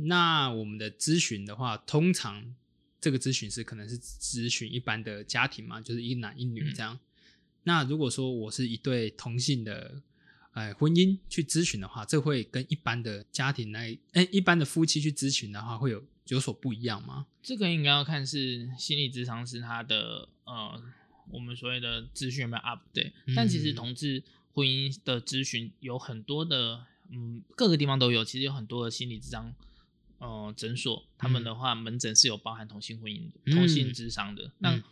[0.07, 2.55] 那我们的咨询的话，通常
[2.99, 6.99] 这个咨询师可能是咨询一般的家庭嘛，就是一男一女这样。
[7.65, 10.01] 那如果说我是一对同性的，
[10.53, 17.27] 哎，婚姻去咨询的话，这会跟一般的家庭来，哎，一般的夫妻去咨询的话，会有有所不一样吗？
[17.43, 20.83] 这个应该要看是心理咨商师他的呃，
[21.31, 26.87] 我们所谓的咨询有没有 up 对，但其实同志婚姻的咨询有很多的。
[27.09, 29.55] 嗯，各个地方都有，其实有很多的心理智商，
[30.19, 34.51] 呃，诊所，他们的话门诊是有包含同性婚姻、同性智商的。
[34.59, 34.83] 那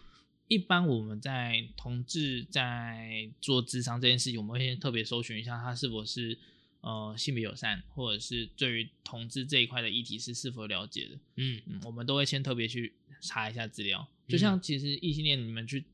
[0.47, 6.39] 一般我们在同志在做智商这件事情，我们会特别搜寻一下他是否是
[6.83, 11.19] 呃性别友善，或者是对于同志这一块的议题是是否了解的。
[11.35, 14.09] 嗯嗯，我们都会先特别去查一下资料。
[14.29, 15.85] 就像其实异性恋，你们去。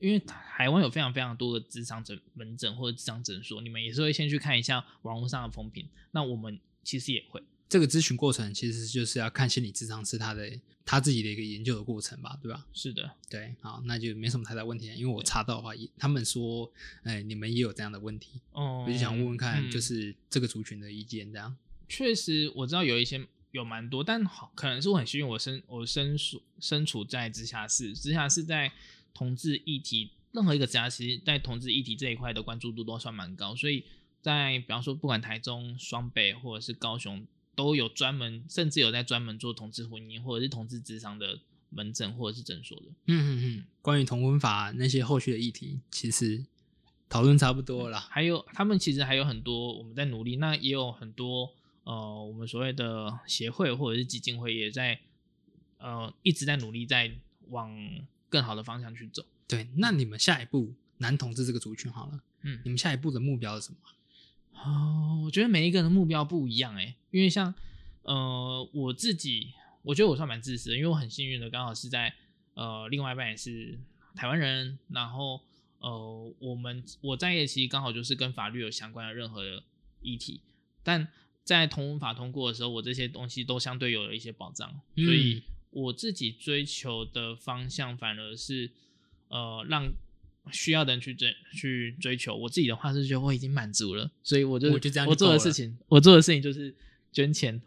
[0.00, 5.86] 因为台湾有非常非常多的智商诊门诊或者智商诊所，你们也是会先去看一下网络上的风评。
[6.10, 10.50] 那我们其实也会这个咨询过程，其实就是要看心理智商是他的
[10.84, 12.66] 他自己的一个研究的过程吧，对吧？
[12.72, 14.86] 是的，对，好，那就没什么太大问题。
[14.96, 16.72] 因为我查到的话，他们说，
[17.04, 21.54] 哎，你们也有这样的问题，哦，我就想问问看，就是这个族群的意见，这样。
[21.88, 28.72] 确实，我知道有一些有蛮多，但好，可能是我很幸运，我身我身处身处在直辖市，直辖市在。
[29.12, 33.84] 同志议题，任何一个家其实，在同志议题这一块的关注度都算蛮高，所以
[34.20, 42.86] 在比方说，不管台中、双北或者是高雄，都有专门，甚至有在专门做同志婚姻或者是同志智商的门诊或者是诊所的。
[43.06, 43.64] 嗯嗯嗯。
[43.82, 46.44] 关于同婚法那些后续的议题，其实
[47.08, 47.98] 讨论差不多了。
[47.98, 51.52] 还有，他们其实还有很多我们在努力，那也有很多
[51.84, 55.00] 呃，我们所谓的协会或者是基金会也在
[55.78, 57.10] 呃一直在努力在
[57.48, 57.74] 往。
[58.30, 59.22] 更好的方向去走。
[59.46, 63.78] 对，那你们下一步男同志这个族群好了，嗯，你们下一步的目标是什么？
[64.62, 67.52] 哦，我觉得每一个人的目标不一样哎，因为像
[68.02, 72.14] 呃我自己，我觉得我算蛮自私的，因为我很幸运的刚好是在
[72.54, 73.78] 呃另外一半也是
[74.14, 75.40] 台湾人，然后
[75.80, 79.62] 呃我们我在一起刚好就是跟法律有相关的任何的
[80.00, 80.40] 议题，
[80.84, 81.08] 但
[81.42, 85.42] 在同文法通过的时候，我这些东西都相对有了一些保障，所以。
[85.70, 88.70] 我自己追求的方向反而是，
[89.28, 89.92] 呃，让
[90.50, 92.36] 需要的人去追去追求。
[92.36, 96.74] 我自己的话是觉得我已经满足了，所以我就我就这样我做的事情，我做的事情就是
[97.12, 97.60] 捐钱，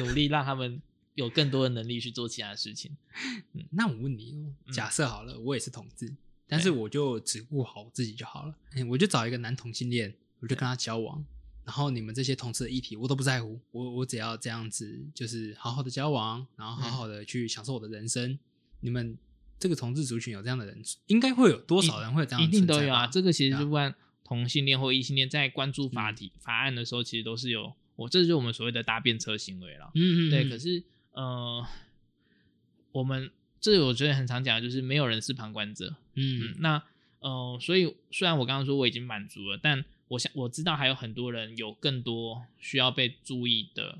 [0.00, 0.80] 努力让他们
[1.14, 2.96] 有更多的能力去做其他事情。
[3.54, 6.14] 嗯， 那我问你哦，假设好了，我也是同志，
[6.46, 8.54] 但是我就只顾好我自己就好了，
[8.88, 11.24] 我就找一个男同性恋，我就跟他交往。
[11.68, 18.38] 然后你们这些同事的议题我都不在乎，我我只要这样子，就是好好的交往，然后好好的去享受我的人生。
[18.80, 19.18] 你们
[19.58, 22.42] 这个同志族群有这样的人，应该会有多少人会有这样？
[22.42, 23.06] 一定都有啊！
[23.06, 27.74] 这个其实不管同性恋或异性恋，在关注法体法案的时候，其实都是有。
[27.96, 29.90] 我这就是我们所谓的搭便车行为了。
[29.94, 30.30] 嗯嗯。
[30.30, 31.66] 对，可是呃，
[32.92, 35.96] 我们这我觉得很常讲，就是没有人是旁观者。
[36.14, 36.54] 嗯。
[36.60, 36.82] 那
[37.18, 43.98] 呃，所以虽然我刚刚说我已经满足了，但我想我知道还有很多人有更多需要被注意的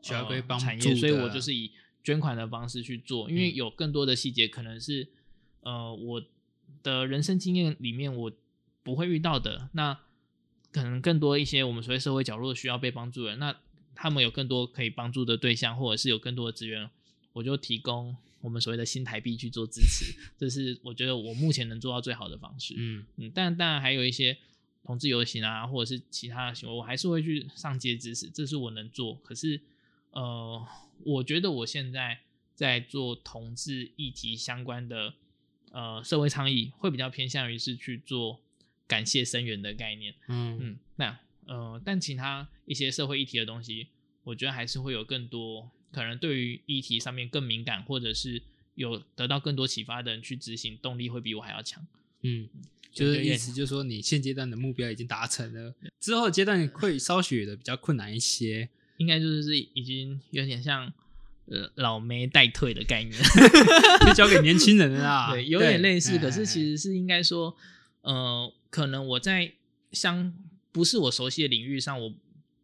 [0.00, 1.70] 需要被帮产业，所以我就是以
[2.02, 5.06] 捐款的方式去做，因为有更多的细节可能是
[5.60, 6.22] 呃我
[6.82, 8.32] 的人生经验里面我
[8.82, 10.00] 不会遇到的，那
[10.72, 13.54] 可能更多一些我们所谓社会角落需要被帮助的，那
[13.94, 16.88] 他们有更多可以帮助的对象，或者是有更多的资源，
[17.34, 22.74] 我就提供我们所谓的新台币去做支持，这是我觉得我目前能做到最好的方式。
[22.78, 24.38] 嗯嗯，但当然还有一些。
[24.84, 29.14] 同志游行啊，或者是其他的行为，我还是会去上街支持，这是我能做。
[29.16, 29.60] 可是，
[30.10, 30.66] 呃，
[31.04, 32.18] 我觉得我现在
[32.54, 35.14] 在做同志议题相关的
[35.70, 38.40] 呃社会倡议，会比较偏向于是去做
[38.86, 40.14] 感谢声援的概念。
[40.28, 43.88] 嗯嗯，那呃，但其他一些社会议题的东西，
[44.24, 48.42] 我觉得还是会有更多可能对于议题上面更敏感，或者是
[48.74, 51.86] 有得到更多启发的人去执行，动力会比我还要强。
[52.22, 52.48] 嗯。
[52.92, 60.92] 就是意思，就是说你现阶段的目标已经达成了，之后阶段会稍许的比较困难一些，应该就是已经有点像
[61.46, 63.14] 呃老梅待退的概念
[64.06, 65.30] 就交给年轻人了啦。
[65.30, 67.56] 对，有点类似，可是其实是应该说，
[68.02, 69.52] 呃，可能我在
[69.92, 70.32] 相
[70.72, 72.12] 不是我熟悉的领域上，我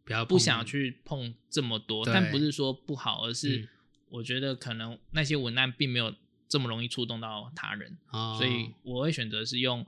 [0.04, 3.68] 不要不想去碰这么多，但不是说不好，而是嗯
[4.08, 6.14] 我觉得可能那些文案并没有
[6.48, 9.86] 这么容易触动到他人，哦所以我会选择是用、呃、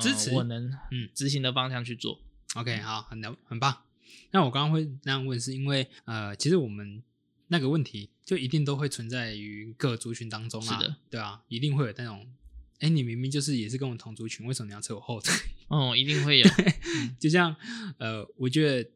[0.00, 2.20] 支持我能嗯执行的方向去做。
[2.54, 3.82] OK，好，很了很棒。
[4.30, 7.02] 那我刚刚会那样问，是因为呃，其实我们
[7.48, 12.26] 那个问题就一定都会存在于各族群当中啊，是的，对啊，一定会有那种，
[12.80, 15.32] 哎，你明明就是也是跟我同族群，为什么你要扯我后腿？
[15.68, 16.48] 哦，一定会有，
[17.18, 17.54] 就像
[17.98, 18.90] 呃，我觉得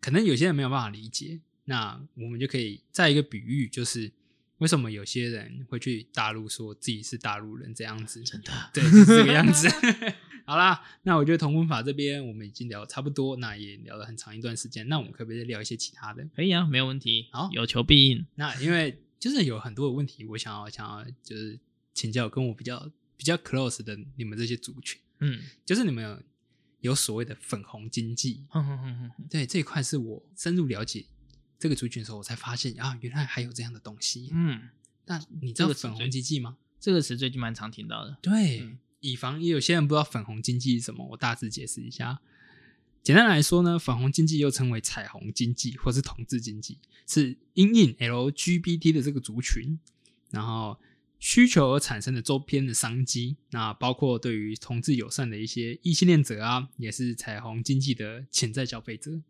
[0.00, 4.12] 可能有些人没有办法理解，那我们就可以再一个比喻，就是
[4.58, 8.52] 为什么有些人会去大陆说自己是大陆人这样子，真的。
[8.72, 9.68] 对，就是这个样子。
[10.46, 14.88] 好啦，那我觉得同婚法这边我们已经聊差不多，那也聊了很长一段时间。
[14.88, 16.24] 那我们可不可以再聊一些其他的？
[16.36, 17.28] 可以啊，没有问题。
[17.32, 18.24] 好有求必应。
[18.36, 21.58] 那因为就是有很多的问题，我想要想要就是
[21.92, 26.22] 请教跟我比较比较 close 的你们这些族群，嗯，就是你们有
[26.80, 31.06] 有所谓的粉红经济，哼哼哼哼哼对这一块是我深入了解
[31.58, 34.30] 这个族群的时候，我才发现啊，原来还有这样的东西。
[34.32, 34.68] 嗯，
[35.06, 36.56] 那你知道粉红经济吗？
[36.78, 38.16] 这个词最近蛮常听到的。
[38.22, 42.20] 对，嗯以防也有些人不知道粉红经济是什么，我大致解释一下。
[43.02, 49.78] 简单来说呢，粉红经济又称为彩虹经济或是同志经济，是因应 LGBT 的这个族群，
[50.30, 50.76] 然后
[51.20, 53.36] 需求而产生的周边的商机。
[53.50, 59.22] 那包括对于同志友善的一些异性恋者啊，也是彩虹经济的潜在消费者。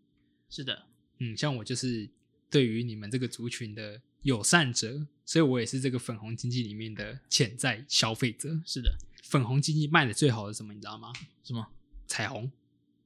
[0.49, 0.87] 是的，
[1.19, 2.09] 嗯，像我就是
[2.49, 8.59] 对于你们这个族群的友善者，所以我也是这个粉红经济里面的潜在消费者。
[8.65, 8.97] 是的。
[9.29, 10.73] 粉红经济卖的最好的什么？
[10.73, 11.13] 你知道吗？
[11.43, 11.67] 什么？
[12.07, 12.51] 彩虹，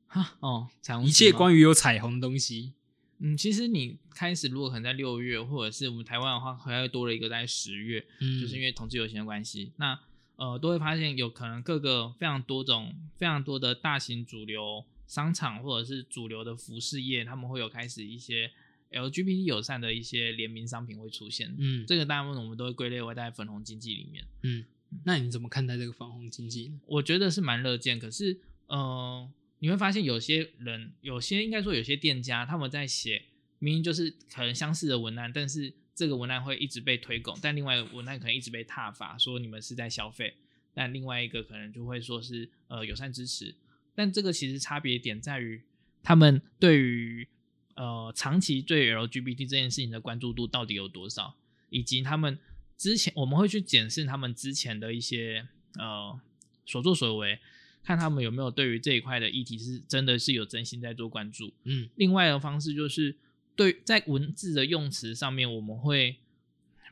[0.07, 2.75] 哈哦，彩虹一切关于有彩虹的东西。
[3.19, 9.99] 嗯，其实你开始如果可能在六月，或者是我们台湾的话，还会多了一个在十月，嗯就是因为同志游行的关系，那
[10.37, 18.51] 呃都会发现有可能各个非常多种、非常多的大型主流商场或者是主流的服饰业，他们会有开始一些
[18.91, 21.55] LGBT 友善的一些联名商品会出现。
[21.59, 24.65] 嗯这个大部分我们都会归类为在粉红经济里面，嗯，
[25.05, 26.81] 那你怎么看待这个粉红经济呢？
[26.87, 27.99] 我觉得是蛮乐见。
[27.99, 33.23] 可是，呃，你会发现有些人，有些应该说有些店家，他们在写
[33.59, 40.35] 明明就是可能相似的文案，但是这个文案会一直被推广，但另外一个文案可能一直被挞伐，说你们是在消费，
[40.75, 43.55] 但另外一个可能就会说是呃友善支持。
[43.95, 45.63] 但这个其实差别点在于，
[46.03, 47.29] 他们对于
[47.75, 51.37] 呃长期对 LGBT 这件事情的关注度到底有多少，
[51.69, 52.39] 以及他们
[52.81, 56.19] 之前我们会去检视他们之前的一些呃
[56.65, 57.39] 所作所为，
[57.85, 61.53] 看他们有没有对于这一块的议题是真的是有真心在做关注。
[61.65, 63.15] 嗯另外的方式就是
[63.55, 66.17] 对在文字的用词上面，我们会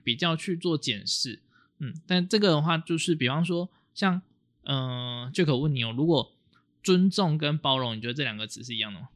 [0.04, 1.40] 比较去做检视。
[1.78, 4.20] 嗯，但这个的话，就是比方说像
[4.64, 6.36] 嗯、呃，就可问你哦，如果
[6.82, 9.08] 尊重跟包容，你觉得这两个词是一样的吗？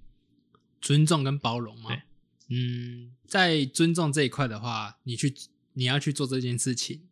[0.80, 1.90] 尊重跟包容吗？
[1.90, 2.02] 对，
[2.48, 5.34] 嗯，在尊重这一块的话，你去
[5.74, 7.02] 你要去做这件事情，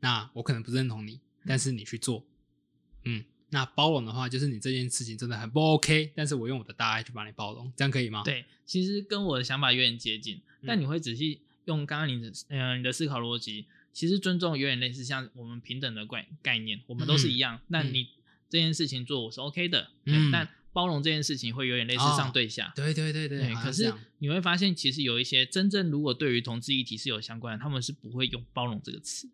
[0.00, 2.24] 那我可能不认同你，但是你去做，
[3.04, 17.60] 嗯，那包容的话，就是你这件事情真的很不 OK，但是我用我的大爱去把你包容，这样可以吗？，对，其实跟我的想法有点接近，但嗯你会仔细用刚刚你的呃你的思考逻辑，其实尊重有点类似像我们平等的概概念，我们都是一样。
[17.68, 18.08] 那嗯你
[18.48, 22.70] 这件事情做我是 OK 的，嗯对但包容这件事情会有点类似哦上对下。
[22.76, 29.26] 对对对对，可是你会发现，其实有一些真正如果对于同志议题是有相关的，他们是不会用包容这个词，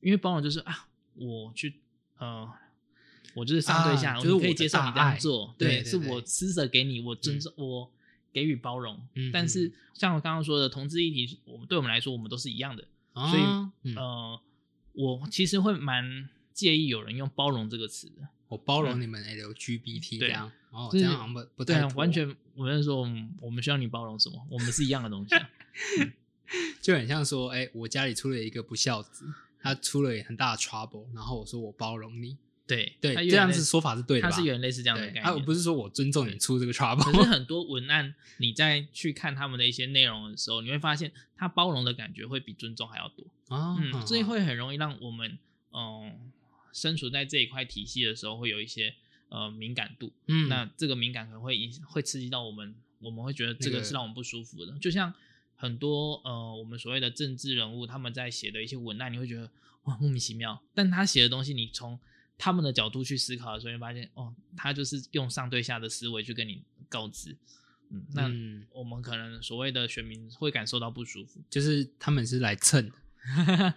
[0.00, 1.76] 因为包容就是啊，我去
[2.18, 2.50] 呃，
[3.34, 7.88] 我就是上对下，啊就是我可以接受你这样做，对对是我施舍给你，我尊重、我
[8.32, 9.00] 给予包容。
[9.14, 13.42] 嗯但是像我刚刚说的，同志议题，我们对我们来说，我们都是一样的，哦所以
[13.84, 14.40] 嗯呃，
[14.94, 18.26] 我其实会蛮介意有人用包容这个词的。
[18.48, 24.46] 我包容你们 LGBT 这对样，哦，就是这样好像不不对啊，太完全我在说，嗯我们需要你包容什么？
[24.50, 25.50] 我们是一样的东西啊。
[26.80, 29.26] 就很像说，哎、我家里出了一个不孝子，
[29.60, 34.34] 他出了很大的 trouble，然后我说我包容你，对对，它有点这样子说法是对的他？
[34.34, 35.24] 是有点类似这样的对，概念。
[35.24, 43.26] 他不是说我尊重你出这个可 trouble，是很 多文案，你在去看他们的一些内容的时候，你会发现他包容的感觉会比尊重还要多。
[43.54, 45.38] 啊，嗯，这会很容易让我们
[45.72, 46.32] 嗯
[46.72, 48.94] 身处在这一块体系的时候，会有一些
[49.28, 50.12] 呃敏感度。
[50.26, 54.78] 嗯，那这个敏感可能会影响，会刺激到我们，我们会觉得这个个是让我们不舒服的。
[54.78, 55.12] 就像
[55.56, 59.50] 很多呃我们所谓的政治人物，他们在写的一些文案，你会觉得
[59.84, 61.98] 哇莫名其妙，但他写的东西，你从
[62.36, 67.36] 他们的角度去思考的时候，你会发现哦，他就是用上对下的思维去跟你告知。
[67.90, 71.40] 嗯，那嗯我们可能所谓的选民会感受到不舒服。
[71.48, 72.94] 就是他们是来蹭的，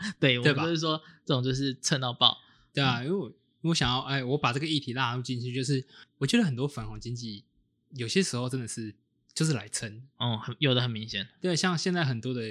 [0.20, 2.38] 对，我对吧们就是说这种就是蹭到爆。
[2.74, 5.86] 对啊，因为我我想要，哎，我把这个议题纳入进去，就是
[6.18, 7.44] 我觉得很多粉红经济
[7.92, 8.92] 有些时候真的是
[9.34, 10.02] 就就是来撑。
[10.18, 12.42] 哦，很有的很明显，对，像现在很多的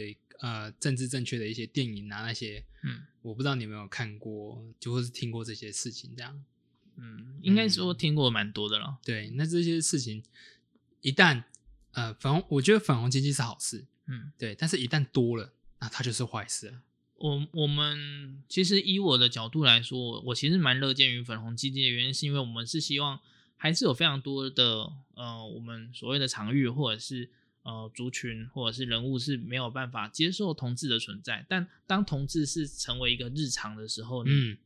[0.40, 6.44] 呃政治正确的一些电影啊，那些，嗯我不知道你有没有看过，就或是听过这些事情这样。
[6.96, 8.98] 嗯，应该说听过蛮多的了。
[9.04, 10.22] 对，那这些事情
[11.00, 11.44] 一旦
[11.92, 16.82] 呃粉红，我觉得粉红经济是好事，嗯，对，但是一旦多了，那它就是坏事了。
[17.20, 23.20] 我我们其实以我的角度来说，我我其实蛮乐见于粉红基金的原因，是因为我们是希望
[23.58, 27.28] 还是有非常多的呃，我们所谓的场域或者是
[27.62, 34.56] 呃族群或者是人物是没有办法接受同志的存在，但当同志是成为一个日常的时候，嗯，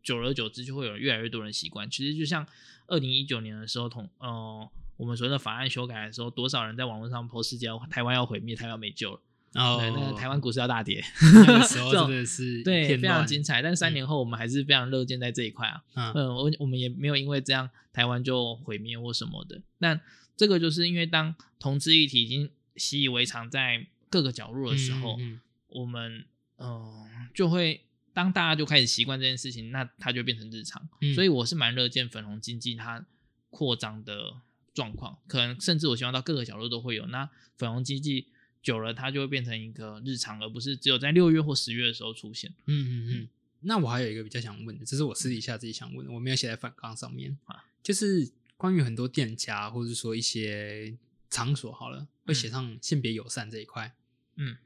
[0.00, 1.90] 久而久之就会有越来越多人习惯。
[1.90, 2.46] 其实就像
[2.86, 9.20] 二零一九年的时候，同呃我们所谓的法案修改的时候，多少人在网络上 po 世界要台湾要毁灭，台湾没救了，
[9.54, 11.02] 然后对，那个台湾股市要大跌。
[11.46, 13.62] 那个时候 真的是一对，非常精彩。
[13.62, 15.82] 但三年后，我们还是非常乐见在这一块啊。
[15.94, 19.62] 嗯嗯，我我们也没有因为这样台湾就毁灭或什么的。
[19.78, 19.98] 那
[20.36, 26.24] 这个就是因为当同志议题已经习以为常在各个角落的时候，嗯嗯我们
[26.56, 27.80] 嗯、呃就会
[28.12, 30.88] 当大家就开始习惯这件事情，那它就变成日常。
[31.00, 33.04] 嗯所以我是蛮乐见粉红经济它
[33.50, 34.34] 扩张的
[34.72, 37.06] 状况，可能甚至我希望到各个角落都会有。
[37.06, 38.26] 那粉红经济
[38.64, 42.52] 久了，它就会变成一个日常，而不是只有在六月或十月的时候出现。
[42.64, 43.28] 嗯嗯嗯。
[43.60, 50.96] 那我还有一个比较想问的，这是我私底下自己想问的，我没有写在反纲上面啊，就是关于很多店家或者说一些
[51.30, 53.94] 场所好了，会写上性别友善这一块。
[54.36, 54.56] 嗯，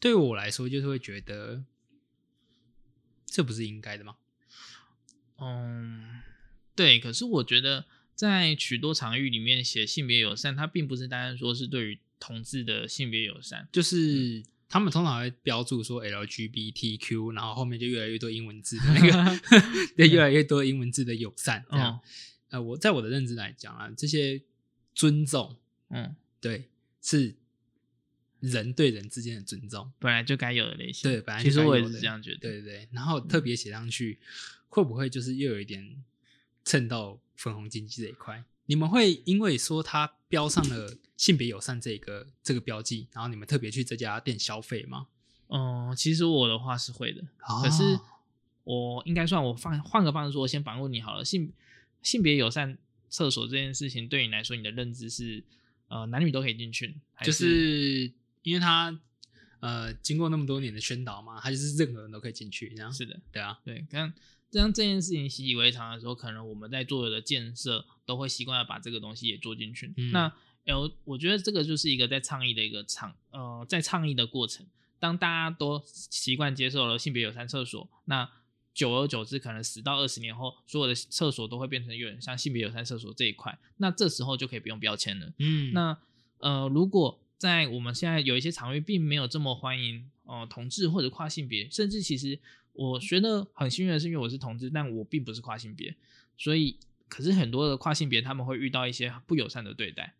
[0.00, 1.64] 对我来说，就是会觉得
[3.26, 4.16] 这不是应该的吗？
[5.38, 6.22] 嗯，
[6.74, 6.98] 对。
[6.98, 13.68] 可是我觉得，在许多场域里面写性别友善，它并不是单单说是对于同志的性别友善。
[13.72, 19.40] 就是他们通常会标注说 LGBTQ，然后后面就越来越多英文字的那个，
[19.96, 22.00] 对，越来越多英文字的友善这样。
[22.02, 22.08] 嗯
[22.48, 24.40] 呃，我在我的认知来讲啊，这些
[24.94, 25.56] 尊重，
[25.90, 26.70] 嗯，对，
[27.02, 27.34] 是
[28.38, 29.90] 人对人之间的尊重。
[29.98, 31.10] 本来就该有的类型。
[31.10, 32.36] 对，本来其实我也是这样觉得。
[32.36, 34.20] 对对对，然后特别写上去，
[34.68, 36.04] 会不会就是又有一点
[36.64, 38.44] 蹭到粉红经济这一块？
[38.66, 45.06] 你们会因为说它标上了性别友善这个这个标记，然后你们特别去这家店消费吗？
[45.48, 47.22] 嗯，其实我的话是会的，
[47.62, 48.00] 可是哦
[48.64, 51.52] 我应该算我放换个方式说，我先反问你好了，性
[52.02, 52.76] 性别友善
[53.08, 55.44] 厕所这件事情对你来说，你的认知是
[55.88, 58.12] 呃男女都可以进去，还就是？
[58.42, 58.96] 因为他
[59.58, 64.12] 呃经过那么多年的宣导嘛，他就是任何人都可以进去，这样是的，对啊，对，当
[64.52, 69.92] 当这件事情习以为常的时候，可能我们在做的建设都会习惯的把这个东西也做进去。
[69.96, 70.32] 嗯那
[70.64, 74.66] L，我觉得这个就是一个在倡议的一个倡呃，在倡议的过程。
[74.98, 78.28] 当大家都习惯接受了性别友善厕所，那
[78.74, 83.56] 久而久之，可能十到二十年后，所有的厕所都会变成有点像性别友善厕所这一块。
[83.76, 85.32] 那这时候就可以不用标签了。
[85.38, 85.96] 嗯，那
[86.38, 92.40] 呃，如果在我们现在有一些场域并没有这么欢迎呃同志或者跨性别，甚至其实
[92.76, 95.94] 我觉得很幸运的是，因为我是同志，但我并不是跨性别，
[96.36, 100.14] 所以可是很多的跨性别他们会遇到一些不友善的对待。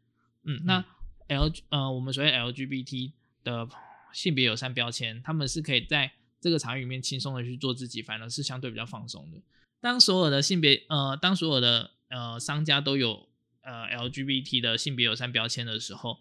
[0.45, 0.85] 嗯，那
[1.29, 3.12] L 呃我们所谓 LGBT
[3.45, 3.69] 的
[4.12, 9.40] 性别友善标签，他们是可以在这个场域里面轻松的去做自己，反而是相对比较放松的。
[9.81, 13.29] 当所有的性别呃，当所有的呃商家都有
[13.62, 16.19] 呃 LGBT 的性别友善标签的时候，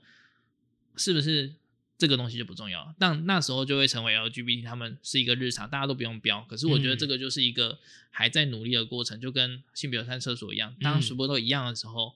[0.95, 1.53] 是不是
[1.97, 2.95] 这个东西就不重要了？
[2.99, 6.45] 但那时候就会成为 LGBT 他们是一个日常，大家都不用标。
[6.49, 7.79] 可是我觉得嗯这个就是一个
[8.09, 12.13] 还在努力的过程，就跟性别友善厕所一样，当嗯全部都一样的时候，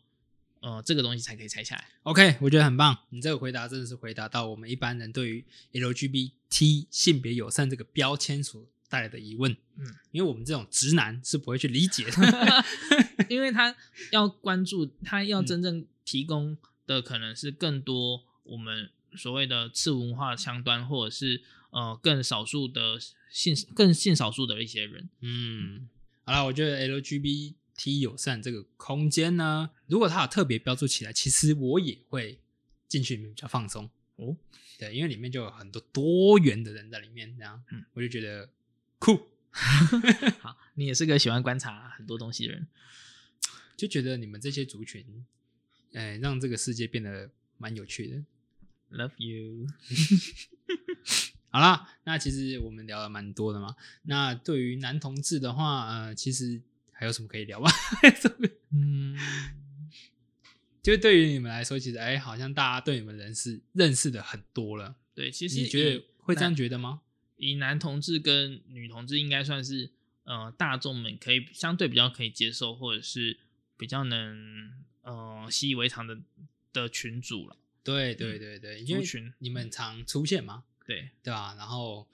[0.60, 1.88] 呃，这个东西才可以拆下来。
[2.04, 2.98] OK，我觉得很棒。
[3.10, 9.56] 你这个回答真的是回答到我们一般人对于 LGBT 性别友善这个标签所带来的疑问。
[9.78, 12.65] 嗯，因为我们这种直男是不会去理解的。
[13.30, 13.74] 因为他
[14.12, 25.10] 要关注，他要嗯真正提供的可能是更多我们所谓的次文化相端，或者是呃更少数的性更性少数的一些人。
[25.21, 25.90] 嗯，
[26.23, 32.40] 好了，我觉得 LGBT 友善这个空间呢，如果它有特别标注起来，其实我也会
[32.88, 34.36] 进去里面比较放松哦。
[34.77, 38.50] 对，因为里面就有很多多元的人在里面，这样，嗯我就觉得
[38.98, 39.27] 酷
[40.40, 42.67] 好，你也是个喜欢观察很多东西的人。
[43.75, 45.25] 就觉得你们这些族群，
[45.94, 48.21] 呃，让这个世界变得蛮有趣的。
[48.92, 49.67] Love you。
[51.52, 53.75] 好啦，那其实我们聊了蛮多的嘛。
[54.04, 56.62] 那对于男同志的话，呃，其实
[56.92, 57.71] 还有什么可以聊吗？
[58.71, 59.17] 嗯，
[60.83, 64.96] 就对于你们来说，其实哎，好像大家对你们人是认识的很多了。
[65.15, 67.02] 对，其实你觉得会这样觉得吗？
[67.37, 69.90] 以男同志跟女同志应该算是
[70.25, 73.40] 呃大众们可以相对比较可以接受，或者是
[73.75, 74.71] 比较能
[75.02, 76.19] 呃习以为常的
[76.71, 77.58] 的群组了。
[77.96, 81.56] 对对对对，因为群你们常出现嘛，对，对吧？
[81.58, 82.08] 然后，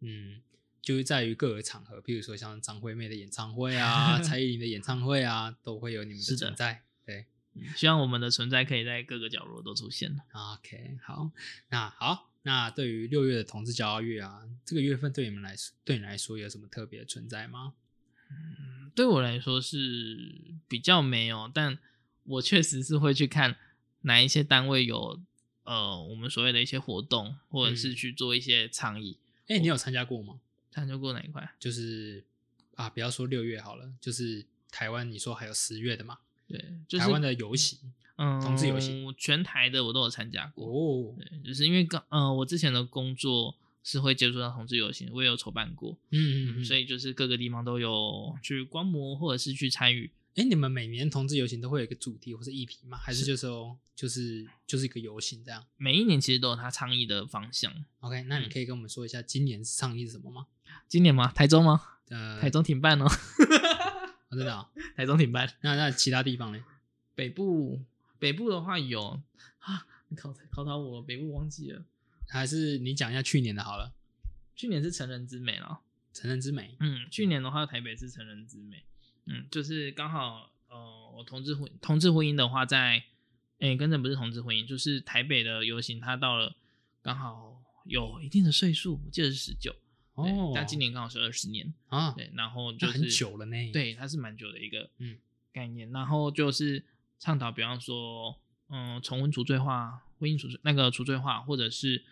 [0.00, 0.40] 嗯，
[0.80, 6.82] 就是在于各个场合，比如说像张惠妹的演唱会啊， 蔡依林的演唱会啊，都会有你们的的存在。
[7.04, 7.26] 对
[7.74, 10.16] 希望我们的存在可以在各个角落都出现。
[10.32, 11.30] ，OK，好，
[11.70, 17.74] 那好，那对于六月的同志骄傲月啊，这个月份对你们来说，对你来说有什么特别的存在吗？
[18.94, 21.78] 对我来说是比较没有，但
[22.24, 23.56] 我确实是会去看
[24.08, 25.20] 哪一些单位有
[25.64, 29.18] 呃我们所谓的一些活动，或者是嗯去做一些倡议。
[29.48, 30.40] 哎、你有参加过吗？
[30.70, 31.48] 参加过哪一块？
[31.60, 32.24] 就是
[32.74, 37.78] 啊，不要说六月好了，就是台湾，你说还有十月的嘛，对，就是台湾的游行
[38.16, 40.66] 嗯同志游行，全台的我都有参加过。
[40.66, 50.10] 哦，对，就是因为刚呃我之前的工作是会接触到同志游行，我也有筹办过，嗯嗯嗯，所以就是各个地方都有去观摩或者是去参与。
[50.38, 52.96] 哎，你们每年同志游行都会有一个主题或是议题吗？
[52.96, 57.72] 还是就是说就是就是一个游行这样每一年其实都有它倡议的方向。
[57.98, 60.46] ？OK，那你嗯可以跟我们说一下今年倡议是什么吗？
[60.86, 61.32] 今年吗？
[61.32, 61.82] 台中吗？
[62.08, 63.04] 呃，台中停办哦，
[64.30, 64.70] 哦真的啊？
[64.94, 65.52] 台中停办。
[65.62, 66.64] 那那其他地方呢？
[67.16, 67.82] 北部
[68.20, 69.20] 北部的话有
[69.58, 71.84] 啊，你考考倒我，北部忘记了。
[72.28, 73.92] 还是你讲一下去年的好了，
[74.54, 75.80] 去年是成人之美了，
[76.12, 76.76] 成人之美。
[76.78, 78.84] 嗯，去年的话台北是成人之美，
[79.28, 83.04] 嗯，就是刚好呃，我同志婚同志婚姻的话在，
[83.58, 86.56] 诶、跟着不是同志婚姻，就是台北的游行，他到了
[87.02, 89.74] 刚好有一定的岁数，我记得是十九，
[90.14, 95.18] 哦，但今年刚好是二十年，啊，对，然后就是很久了呢。，对，它是蛮久的一个嗯
[95.52, 95.90] 概念。
[95.92, 96.84] 然后就是
[97.18, 98.38] 倡导，比方说，
[98.70, 102.02] 嗯，重温除罪化、婚姻除罪那个除罪化，或者是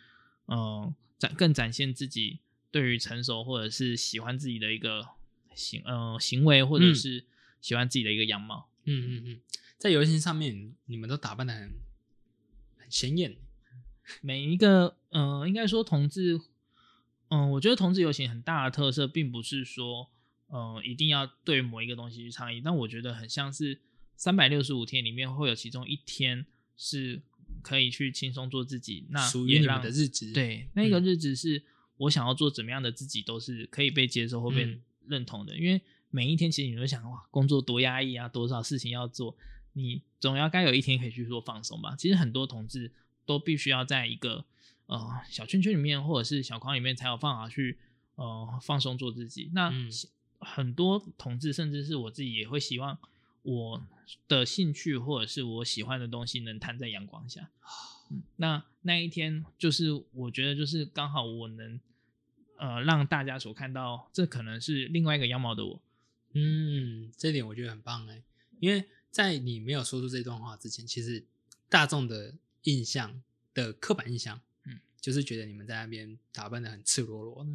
[0.48, 2.40] 嗯展更展现自己
[2.70, 5.06] 对于成熟或者是喜欢自己的一个
[5.56, 7.24] 行呃行为，或者嗯是
[7.60, 8.68] 喜欢自己的一个样貌。
[8.84, 9.40] 嗯嗯嗯，
[9.76, 11.72] 在游戏上面你们都打扮的很
[12.76, 13.36] 很鲜艳。
[14.20, 16.40] 每一个嗯、呃应该说同志，
[17.30, 20.08] 嗯、我觉得同志游行很大的特色，并不是说，
[20.52, 23.80] 嗯、一定要对某一个东西去倡议，但我觉得很像是
[24.14, 26.46] 三百六十五天里面会有其中一天
[26.76, 27.20] 是
[27.62, 31.64] 可以去轻松做自己，那属于你们的日子。，对，那个日子是
[31.96, 35.56] 我想要做怎么样的自己，都是可以被接受或被嗯认同的。
[35.56, 35.80] 因为
[36.10, 39.36] 每一天其实你会想，哇，工作多压抑啊，多少事情要做，
[39.72, 41.94] 你总要该有一天可以去做放松吧。
[41.96, 42.92] 其实很多同志
[43.24, 44.44] 都必须要在一个
[44.86, 47.78] 呃小圈圈里面，或者是小框里面，才有办法去
[48.14, 49.50] 呃放松做自己。
[49.54, 49.90] 那、嗯
[50.38, 52.96] 很多同志，甚至是我自己，也会希望
[53.40, 53.82] 我
[54.28, 57.50] 的兴趣或者是我喜欢的东西能摊在阳光下。
[58.10, 61.80] 嗯那那一天，就是我觉得就是刚好我能
[62.58, 65.80] 呃让大家所看到，这可能是另外一个样貌的我。
[66.32, 68.22] 嗯，这点我觉得很棒哎，
[68.60, 71.24] 因为在你没有说出这段话之前，其实
[71.68, 72.34] 大众的
[72.64, 73.22] 印象
[73.54, 77.50] 的刻板印象，嗯，就是觉得你们在那边打扮的很赤裸裸的。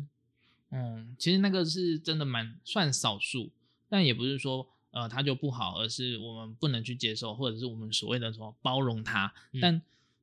[0.72, 3.52] 嗯，其实那个是真的蛮算少数，
[3.88, 9.32] 但也不是说呃他就不好，而是我们不能去接受，或者是我们所谓的什么包容他。
[9.52, 9.76] 嗯但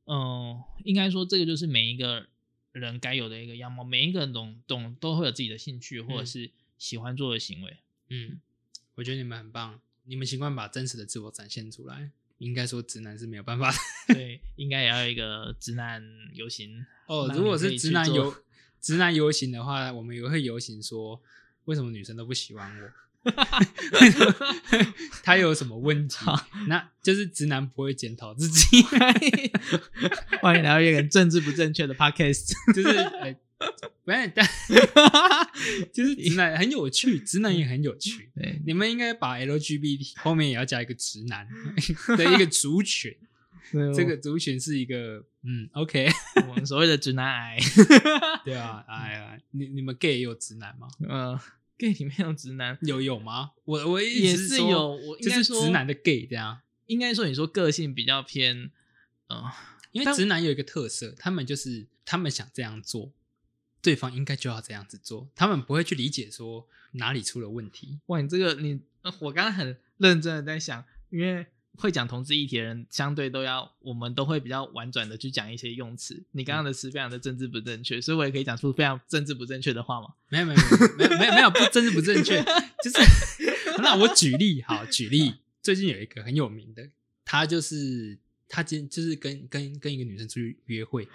[0.07, 2.27] 嗯、呃应该说这个就是每一个
[2.79, 7.77] 人该有的一个样貌，每一个人懂懂都会有自己的兴趣或者嗯是喜欢做的行为。
[8.09, 8.41] 嗯，
[8.95, 12.11] 我觉得你们很棒，你们习惯把真实的自我展现出来。
[12.39, 13.77] 应该说直男是没有办法的
[14.15, 16.01] 所以应该也要有一个直男
[16.33, 17.29] 游行哦。
[17.35, 18.33] 如果是直男游
[18.81, 21.21] 直男游行的话，我们也会游行说，
[21.65, 22.91] 为什么女生都不喜欢我？
[25.23, 26.17] 他有什么问题？
[26.69, 28.83] 那就是直男不会检讨自己，
[30.41, 32.53] 欢迎来到一个政治不正确的 podcast。
[32.75, 33.37] 就是哎，
[34.05, 34.49] 不是，但
[35.93, 38.31] 就是直男很有趣，直男也很有趣。
[38.35, 41.47] 对，你们应该把 LGBT 后面也要加一个直男
[42.17, 43.15] 的一个族群，
[43.95, 46.09] 这个族群是一个嗯，OK，
[46.49, 47.59] 我们所谓的直男癌，
[48.45, 50.89] 对啊，哎呀，你你们 gay 也有直男吗？
[51.09, 51.39] 呃
[51.79, 53.53] ，gay 里面有直男，有有吗？
[53.65, 58.71] 我我一也是有，我应就是该说直男的 gay 这样，应该说你说个性比较偏，
[59.29, 59.51] 呃，
[59.93, 63.13] 因为直男有一个特色，他们就是他们想这样做，
[63.81, 68.01] 对方应该就要这样子做，他们不会去理解说哪里出了问题。
[68.07, 71.47] 哇，你这个你，呃我刚刚很认真的在想，因为
[71.79, 76.21] 会讲同志议题的人，相对都要，我们都会比较婉转的去讲一些用词。
[76.33, 80.09] 你刚刚的词非常的政治不正确，所以我也可以讲出非常政治不正确的话吗。
[80.29, 80.61] 没有没有
[80.99, 82.43] 没有没有没有不政治不正确，
[82.83, 82.99] 就是
[83.81, 86.91] 那我举例好举例，最近有一个很有名的，
[87.25, 88.19] 他就是
[88.49, 91.09] 他今就是跟跟跟一个女生出去约会，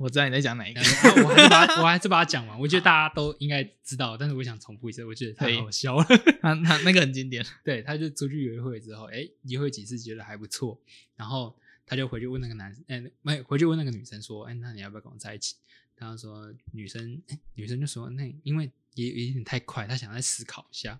[0.00, 0.80] 我知道你在讲哪一个
[1.22, 6.04] 我还是把它我还是把它讲完，我觉得大家都应该知道，但是我想重复一次，我觉得太好笑了。
[6.40, 7.44] 他他那个很经典。
[7.62, 10.80] 对，他就出去约会之后，哎，约会几次觉得还不错，
[11.16, 15.56] 然后他就回去问那个男，哎、没回去问那个女生说，哎、那你要不要跟我在一起？
[15.94, 20.98] 他就说女生，哎、女生就说那因为也也有点太快，他想再思考一下。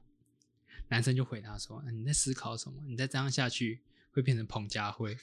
[0.88, 2.82] 男生就回答说，嗯你在思考什么？
[2.86, 3.80] 你再这样下去
[4.10, 5.16] 会变成彭佳慧，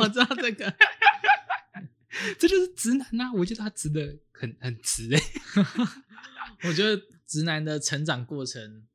[0.00, 0.72] 我知道这个。
[2.38, 5.20] 这就是直男呐、我觉得他直的很很直哎
[6.68, 8.86] 我觉得直男的成长过程，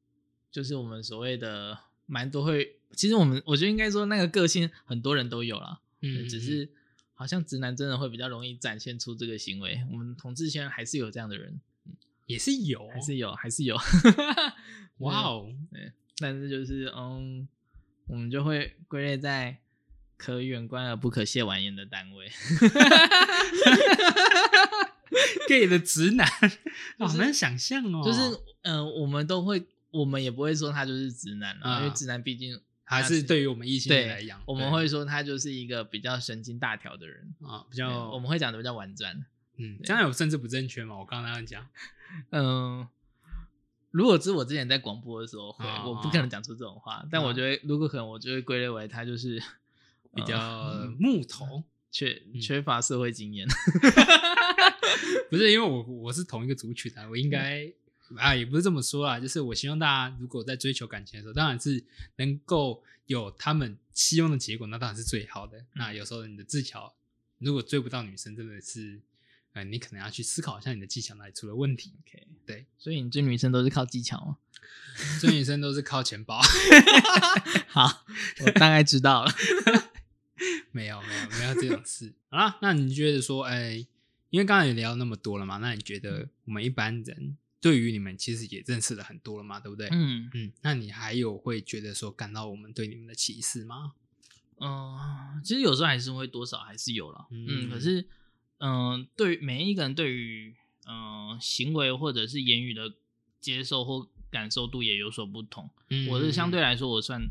[0.52, 6.70] 就是我们所谓的蛮多会，其实我们我觉得应该说那个个性很多人都有啦，嗯，只是
[7.14, 9.86] 好像直男真的会比较容易展现出这个行为。
[9.92, 11.60] 我们同志圈还是有这样的人，
[12.26, 13.78] 也是有，还是有，还是有。
[15.00, 17.48] 哇 哦，对，但是就是嗯，
[18.08, 19.58] 我们就会归类在
[20.22, 22.30] 可远观而不可亵玩焉的单位。
[25.50, 26.30] gay 的直男，
[27.00, 28.04] 就是好难想象哦。
[28.06, 28.20] 就是
[28.62, 39.26] 嗯、呃我们都会，我们也不会说他就是直男啊，因为啊直男毕竟还是对于我们异性来讲，我们对会说他就是一个比较神经大条的人，啊比对较我们会讲的比较婉转。
[39.58, 40.98] 嗯，这样有政治不正确吗？
[40.98, 41.68] 我刚刚那样讲，
[42.30, 42.88] 嗯，
[43.92, 49.44] 如果是我之前在广播的时候会，啊我不可能讲出这种话，但我啊觉得如果可能，我就会归类为他就是
[50.14, 53.48] 比较呃木头，缺嗯缺乏社会经验。
[55.30, 57.72] 不是因为我我是同一个族群的，我应该
[58.18, 61.84] 啊也不是这么说啊，就是我希望大家如果在追求感情的时候，当然是
[62.18, 65.66] 能够有他们希望的结果，那当然是最好的。
[65.74, 66.94] 那有时候你的技巧
[67.40, 69.02] 如果追不到女生，真的是。
[69.54, 71.94] 呃，你可能要去思考一下你的技巧哪里出了问题。
[72.08, 74.38] OK，对，所以你追女生都是靠技巧吗？
[75.20, 76.40] 追女生都是靠钱包。
[77.68, 78.06] 好，
[78.46, 79.34] 我大概知道了。
[80.72, 83.86] 没有没有没有这种事好啦，那你觉得说，哎、
[84.30, 89.88] 因为刚才也聊那么多了嘛，那你觉得我们一般人对于你们其实也认识了很多了嘛，对不对？
[89.92, 93.94] 嗯嗯，那你还有会觉得说感到我们对你们的歧视吗？
[94.60, 97.28] 嗯，其实有时候还是会多少还是有了。
[97.32, 98.08] 嗯嗯，可是
[98.60, 100.56] 嗯，对于每一个人对于
[100.88, 102.94] 嗯行为或者是言语的
[103.40, 105.70] 接受或感受度也有所不同。
[105.90, 107.22] 嗯我是相对来说，我算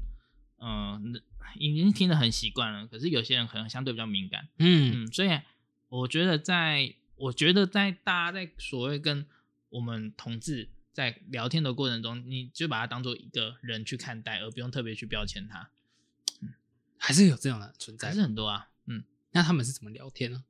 [0.59, 1.21] 嗯
[1.57, 4.49] 已经听得很习惯了，可是有些人可能相对比较敏感。
[4.59, 5.41] 嗯嗯，所以
[5.89, 9.27] 我觉得在，我觉得在大家在所谓跟
[9.71, 15.71] 我们同志在聊天的过程中，你就把它当做一个人去看待，而不用特别去标签他，
[16.97, 18.23] 还是有这样的存在还是。
[18.23, 18.69] 很多啊。
[18.87, 20.45] 嗯，那他们是怎么聊天呢？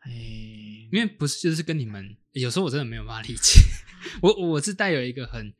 [0.00, 3.60] 哎，因为不是就是跟你们，有时候我真的没有办法理解。
[4.22, 5.52] 我我是带有一个很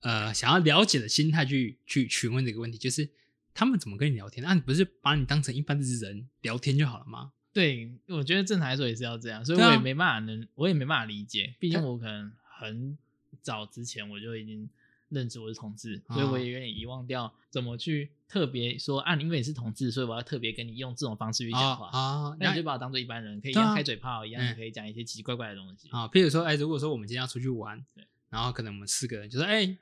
[0.00, 3.10] 呃想要了解的心态去去询问这个问题，就是
[3.56, 4.44] 他们怎么跟你聊天？
[4.44, 7.32] 那、你不是把你当成一般的人聊天就好了吗？
[7.54, 12.98] 对，我觉得正常来说也是要这样，所以我也没办法能，我也没办法理解，毕竟我可能很
[13.40, 14.68] 早之前我就已经
[15.08, 21.88] 认知我是同志，哦所以我也有点遗忘掉怎么去特别说啊，因为你是同志，所以我要特别跟你用这种方式去讲话。
[21.98, 25.88] 啊，那你就把我当做一般人，可以开嘴炮，一样嗯可以讲一些奇奇怪怪的东西。
[25.90, 27.82] 啊，譬如说，哎、如果说我们今天要出去玩，
[28.28, 29.74] 然后可能我们四个人就说，哎、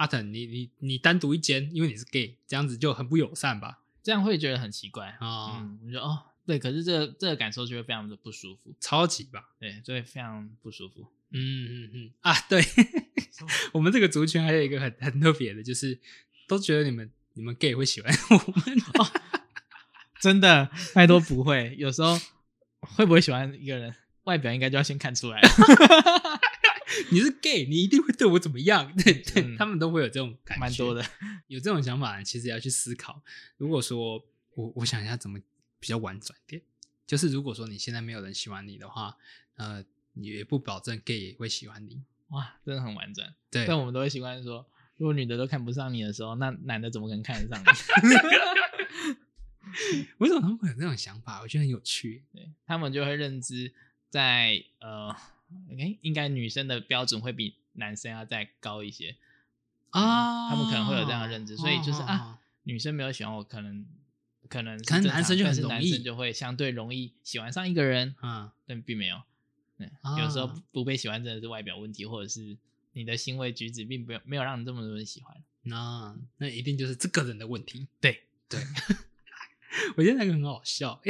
[0.00, 3.80] 阿腾，你你你单独一间，因为你是 gay，这样子就很不友善吧？
[4.02, 5.08] 这样会觉得很奇怪。
[5.20, 9.50] 啊、嗯，我就哦，对，可是这个这个感受就会非常的不舒服，超级吧？
[9.58, 11.06] 对，就会非常不舒服。
[11.32, 12.64] 嗯嗯嗯啊，对，
[13.72, 16.00] 我们这个族群还有一个很很特别的，就是
[16.48, 18.64] 都觉得你们你们 gay 会喜欢我们，
[20.22, 21.76] 真的，太多不会。
[21.78, 22.18] 有时候
[22.80, 23.94] 会不会喜欢一个人，
[24.24, 25.42] 外表应该就要先看出来。
[27.10, 28.94] 你是 gay，你一定会对我怎么样？
[28.96, 31.04] 对 对，嗯他们都会有这种感觉，蛮多的。
[31.46, 33.22] 有这种想法，其实要去思考。
[33.56, 34.22] 如果说
[34.54, 35.38] 我我想一下怎么
[35.78, 36.60] 比较婉转点，
[37.06, 39.16] 就是如果说你现在没有人喜欢你的话，
[39.56, 39.84] 呃，
[40.14, 42.02] 也不保证 gay 也会喜欢你。
[42.28, 43.34] 哇，真的很婉转。
[43.50, 44.66] 对，但我们都会习惯说，
[44.96, 47.66] 如果女的都看不上你的时候，那男的怎么可能看得上你？
[50.18, 51.40] 为什么他们会有这种想法？
[51.42, 52.24] 我觉得很有趣。
[52.32, 53.72] 对他们就会认知
[54.08, 55.14] 在呃，
[55.78, 59.16] 诶，应该女生的标准会比男生要再高一些
[59.90, 63.84] 啊他们可能会有这样的认知，所以就是哦啊，女生没有喜欢我，可能
[64.48, 69.20] 可能可能男生就很容易男生就会相对容易喜欢上一个人，嗯，但并没有。
[70.18, 72.56] 有时候不不被喜欢真的是外表问题，或者是
[72.92, 75.34] 你的行为举止并没有没有让你这么多人喜欢。
[75.62, 77.86] 那那一定就是这个人的问题。
[77.98, 78.60] 对对，
[79.96, 81.00] 我觉得那个很好笑。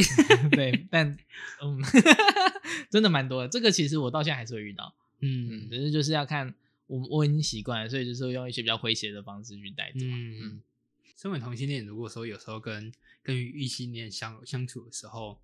[0.51, 1.07] 对， 但
[1.63, 1.81] 嗯，
[2.91, 3.49] 真的蛮多的。
[3.49, 6.55] 这个其实我到现在还是会遇到，嗯，嗯只是就是要看
[6.87, 10.01] 我我已经习惯了，所以就是用一些比较诙谐的方式去带走。
[10.03, 10.61] 嗯，
[11.17, 12.93] 身为同性恋，如果说有时候跟
[13.23, 15.41] 跟异性恋相相处的时候，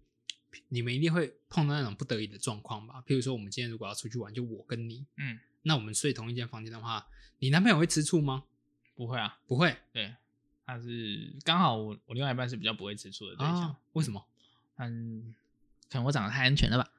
[0.68, 3.02] 你们一定会碰到那种不得已的状况吧？
[3.06, 7.06] 譬如说，我们今天如果要出去玩，就我跟你，嗯，那我们睡同一间房间的话，
[7.38, 8.44] 你男朋友会吃醋吗？
[8.94, 10.14] 不会啊，不会对，
[10.66, 14.24] 他是刚好我我另外一半是比较不会吃醋的对象啊，，为什么？
[14.78, 15.34] 嗯，
[15.88, 16.90] 可能我长得太安全了吧？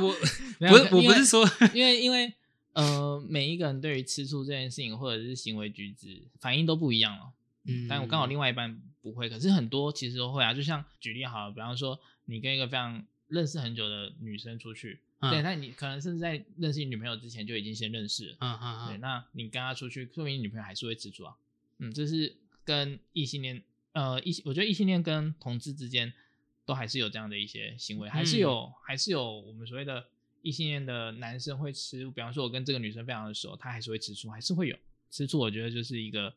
[0.00, 0.16] 我我
[0.58, 1.44] 没有不是我不是说
[1.74, 2.32] 因为因为
[2.72, 7.32] 呃，每一个人对于吃醋这件事情或者是行为举止反应都不一样了。
[7.64, 10.54] 嗯但我刚好另外一半不会，可是很多其实都会啊。
[10.54, 21.34] 就像举例好了，比方说你跟一个非常认识很久的女生出去，嗯对，那你可能甚至在认识你女朋友之前就已经先认识了，嗯嗯对，嗯那你跟她出去，说明你女朋友还是会吃醋啊。
[21.78, 22.34] 嗯，这是
[22.64, 26.12] 跟异性恋，呃，异我觉得异性恋跟同志之间
[26.64, 30.06] 都还是有这样的一些行为，还是嗯有，还是有我们所谓的
[30.42, 34.76] 异性恋的男生会吃，比方说我跟这个女生非常的熟，他还是会吃醋，还是会有
[35.10, 35.38] 吃醋。
[35.38, 36.34] 我觉得就是一个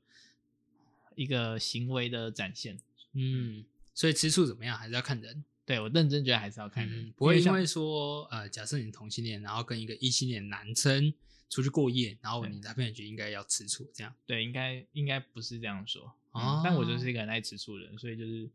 [1.16, 2.80] 一个行为的展现。
[3.14, 3.64] 嗯，
[3.94, 11.14] 所以吃醋怎么样还是要看人，对我认真觉得还是要看人，嗯，不会因为说呃，假设你同性恋，然后跟一个异性恋男生
[11.54, 14.12] 出去过夜，然后你男朋友就应该要吃醋这样。
[14.26, 16.12] 对，应该应该不是这样说。
[16.32, 18.50] 嗯哦但我就是一个很爱吃醋的人，所以就是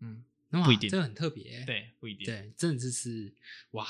[0.00, 1.64] 嗯，哇不一定这个很特别。
[1.64, 3.32] 对，不一定。，对，真的就是
[3.70, 3.86] 哇，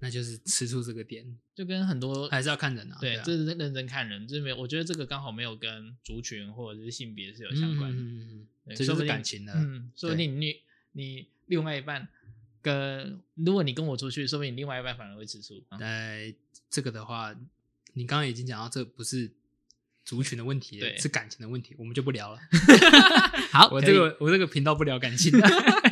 [0.00, 2.98] 那就是吃醋这个点就跟很多还是要看人啊。
[3.00, 7.96] 对，啊这是认真看人，就是没有，我觉得这个刚好没有跟族群或者是性别是有相关的。
[7.96, 9.54] 嗯嗯嗯嗯对这就是感情了。
[9.56, 10.60] 嗯，说不对定你
[10.92, 12.06] 你另外一半
[12.60, 15.64] 跟，如果你跟我出去，说不定你另外一半反而会吃醋。
[15.70, 16.34] 嗯呃，
[16.68, 17.34] 这个的话，
[17.94, 19.32] 你刚刚已经讲到，这不是
[20.04, 22.40] 族群的问题是感情的问题，我们就不聊了。
[23.52, 25.32] 好 我这个我这个频道不聊感情。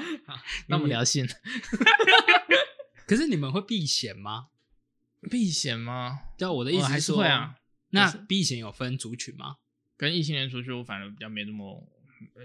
[0.68, 1.28] 那我们聊性
[3.06, 4.48] 可是你们会避嫌吗？
[5.30, 6.20] 避嫌吗？
[6.38, 7.56] 对啊，我的意思是说，是会啊。
[7.90, 9.56] 那避嫌有分族群吗？
[9.96, 11.86] 跟异性恋出去，我反而比较没那么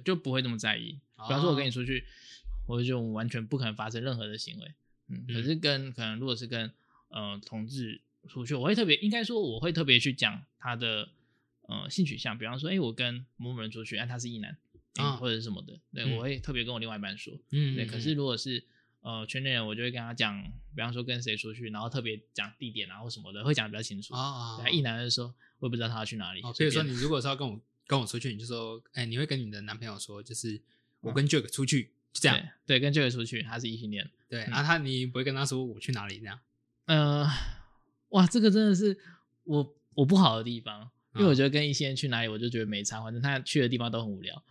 [0.04, 1.00] 就不会那么在意。
[1.28, 2.04] 比方说，我跟你出去，
[2.68, 4.74] 我就完全不可能发生任何的行为。
[5.08, 6.74] 嗯，嗯可是跟可能如果是跟
[7.10, 11.10] 呃同志出去，我会特别应该说我会特别去讲他的
[11.64, 14.58] 呃性取向，比方说，哎、我跟某某人出去，哎、他是异男，
[14.98, 17.34] 嗯啊或者是什么的，对、嗯我会特别跟我另外一半说。
[17.52, 18.64] 嗯对，可是如果是
[19.02, 20.42] 呃圈内人，我就会跟他讲，
[20.76, 24.14] 比方说跟谁出去，然后特别讲地点啊或什么的，会讲的比较清楚。
[24.14, 26.42] 啊对，异男的说，我也不知道他要去哪里。
[26.42, 30.60] 哦，比如说你如果是要跟我跟我出去，你就说，哎，你会跟你的男朋友说，就是
[31.02, 32.38] 我跟 Jack 出去，就这样。
[32.66, 34.10] 对对，跟这个出去，他是异性恋。
[34.28, 36.40] 对，嗯啊，他你不会跟他说我去哪里这样。
[36.86, 37.28] 呃，
[38.16, 38.98] 哇，这个真的是
[39.44, 44.42] 我我不好的地方，因为啊我觉得跟一些人去哪里，我就觉得没差，反正他去的地方都很无聊，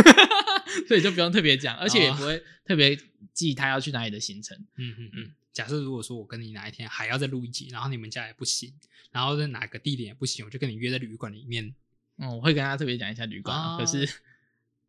[0.86, 2.98] 所以就不用特别讲，而且也哦不会特别
[3.32, 4.56] 记他要去哪里的行程。
[4.76, 5.30] 嗯嗯嗯。
[5.52, 8.72] 假设如果说我跟你哪一天还要再录一集，然后你们家也不行，
[9.10, 11.74] 然后在哪个地点也不行，我就跟你约在旅馆里面。
[12.18, 14.06] 嗯，我会跟他特别讲一下旅馆可是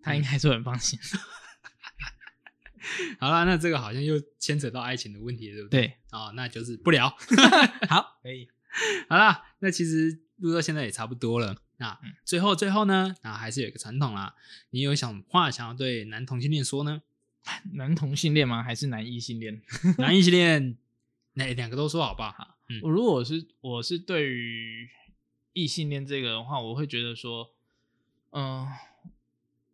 [0.01, 0.99] 他应该是很放心。
[3.20, 5.82] 好了，那这个好像又牵扯到爱情的问题了，对不对？
[5.82, 7.10] 对，哦，那就是不聊。
[7.90, 8.48] 好， 可以。
[9.10, 11.56] 好啦，那其实录到现在也差不多了。
[11.78, 14.36] 那嗯最后最后呢，那还是有一个传统啦。
[14.70, 17.02] 你有想话想要对男同性恋说呢？
[17.74, 18.62] 男同性恋吗？
[18.62, 19.62] 还是男异性恋？
[19.98, 20.78] 男异性恋，
[21.34, 22.58] 那两个都说好不好？
[22.70, 24.88] 嗯我如果我是我是对于
[25.54, 27.50] 异性恋这个的话，我会觉得说，
[28.32, 28.68] 嗯、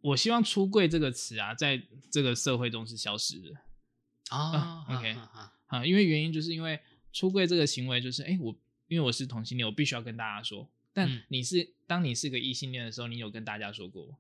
[0.02, 3.50] 我希望出柜这个词啊，在这个社会中是消失的
[4.30, 5.16] 啊啊，OK
[5.68, 6.80] 啊因为原因就是因为
[7.12, 8.56] 出柜这个行为就是，哎、我
[8.88, 10.70] 因为我是同性恋，我必须要跟大家说。
[10.94, 14.18] 但嗯你是、当你是个异性恋的时候，你有跟大家说过吗？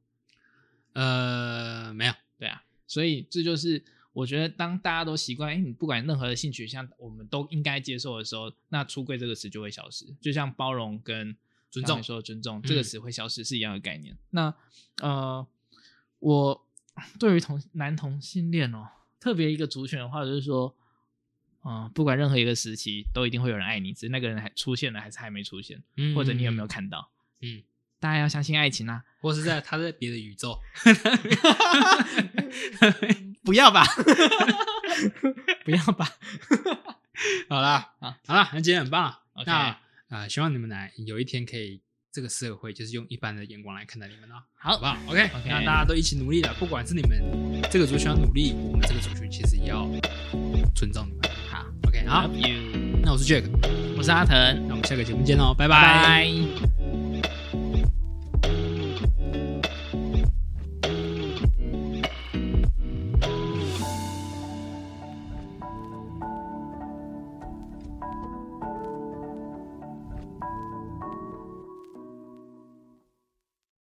[0.93, 10.05] 呃，没有，对啊，所以这就是我觉得当大家都习惯，哎，你不管任何的性取向，我们都应该接受的时候，那出柜这个词就会消失。
[10.19, 11.35] 就像包容跟
[11.69, 14.17] 尊重说的尊重、嗯这个词会消失是一样的概念。
[14.31, 14.53] 那
[15.01, 15.47] 呃，
[16.19, 16.67] 我
[17.19, 18.87] 对于同男同性恋哦，
[19.19, 20.75] 特别一个族群的话，就是说，
[21.63, 26.67] 嗯、不管任何一个时期，都一定会有人爱你，只是那个人还出现了还是还没出现，嗯或者你有没有？
[26.67, 27.09] 看到？
[27.41, 27.61] 嗯，
[27.99, 29.03] 大家要相信爱情啊！
[29.21, 30.59] 或是在他在别的宇宙？
[33.43, 33.83] 不要吧，
[35.63, 36.07] 不要吧。
[37.49, 39.21] 好啦，好好啦，那今天很棒了。
[39.33, 41.81] OK 那啊、呃希望你们来有一天可以
[42.17, 49.87] 这个社会就是用一般的眼光来看待你们哦，好好不，好？OK，, OK 那大家都一起努力了，不管是你们这个族群要努力，我们这个族群其实也要
[50.73, 51.29] 尊重你们。
[51.47, 52.27] 好，OK，好，
[53.03, 53.43] 那我是 Jack，
[53.95, 54.35] 我是阿腾，
[54.67, 56.76] 那我们下个节目见喽，拜拜拜。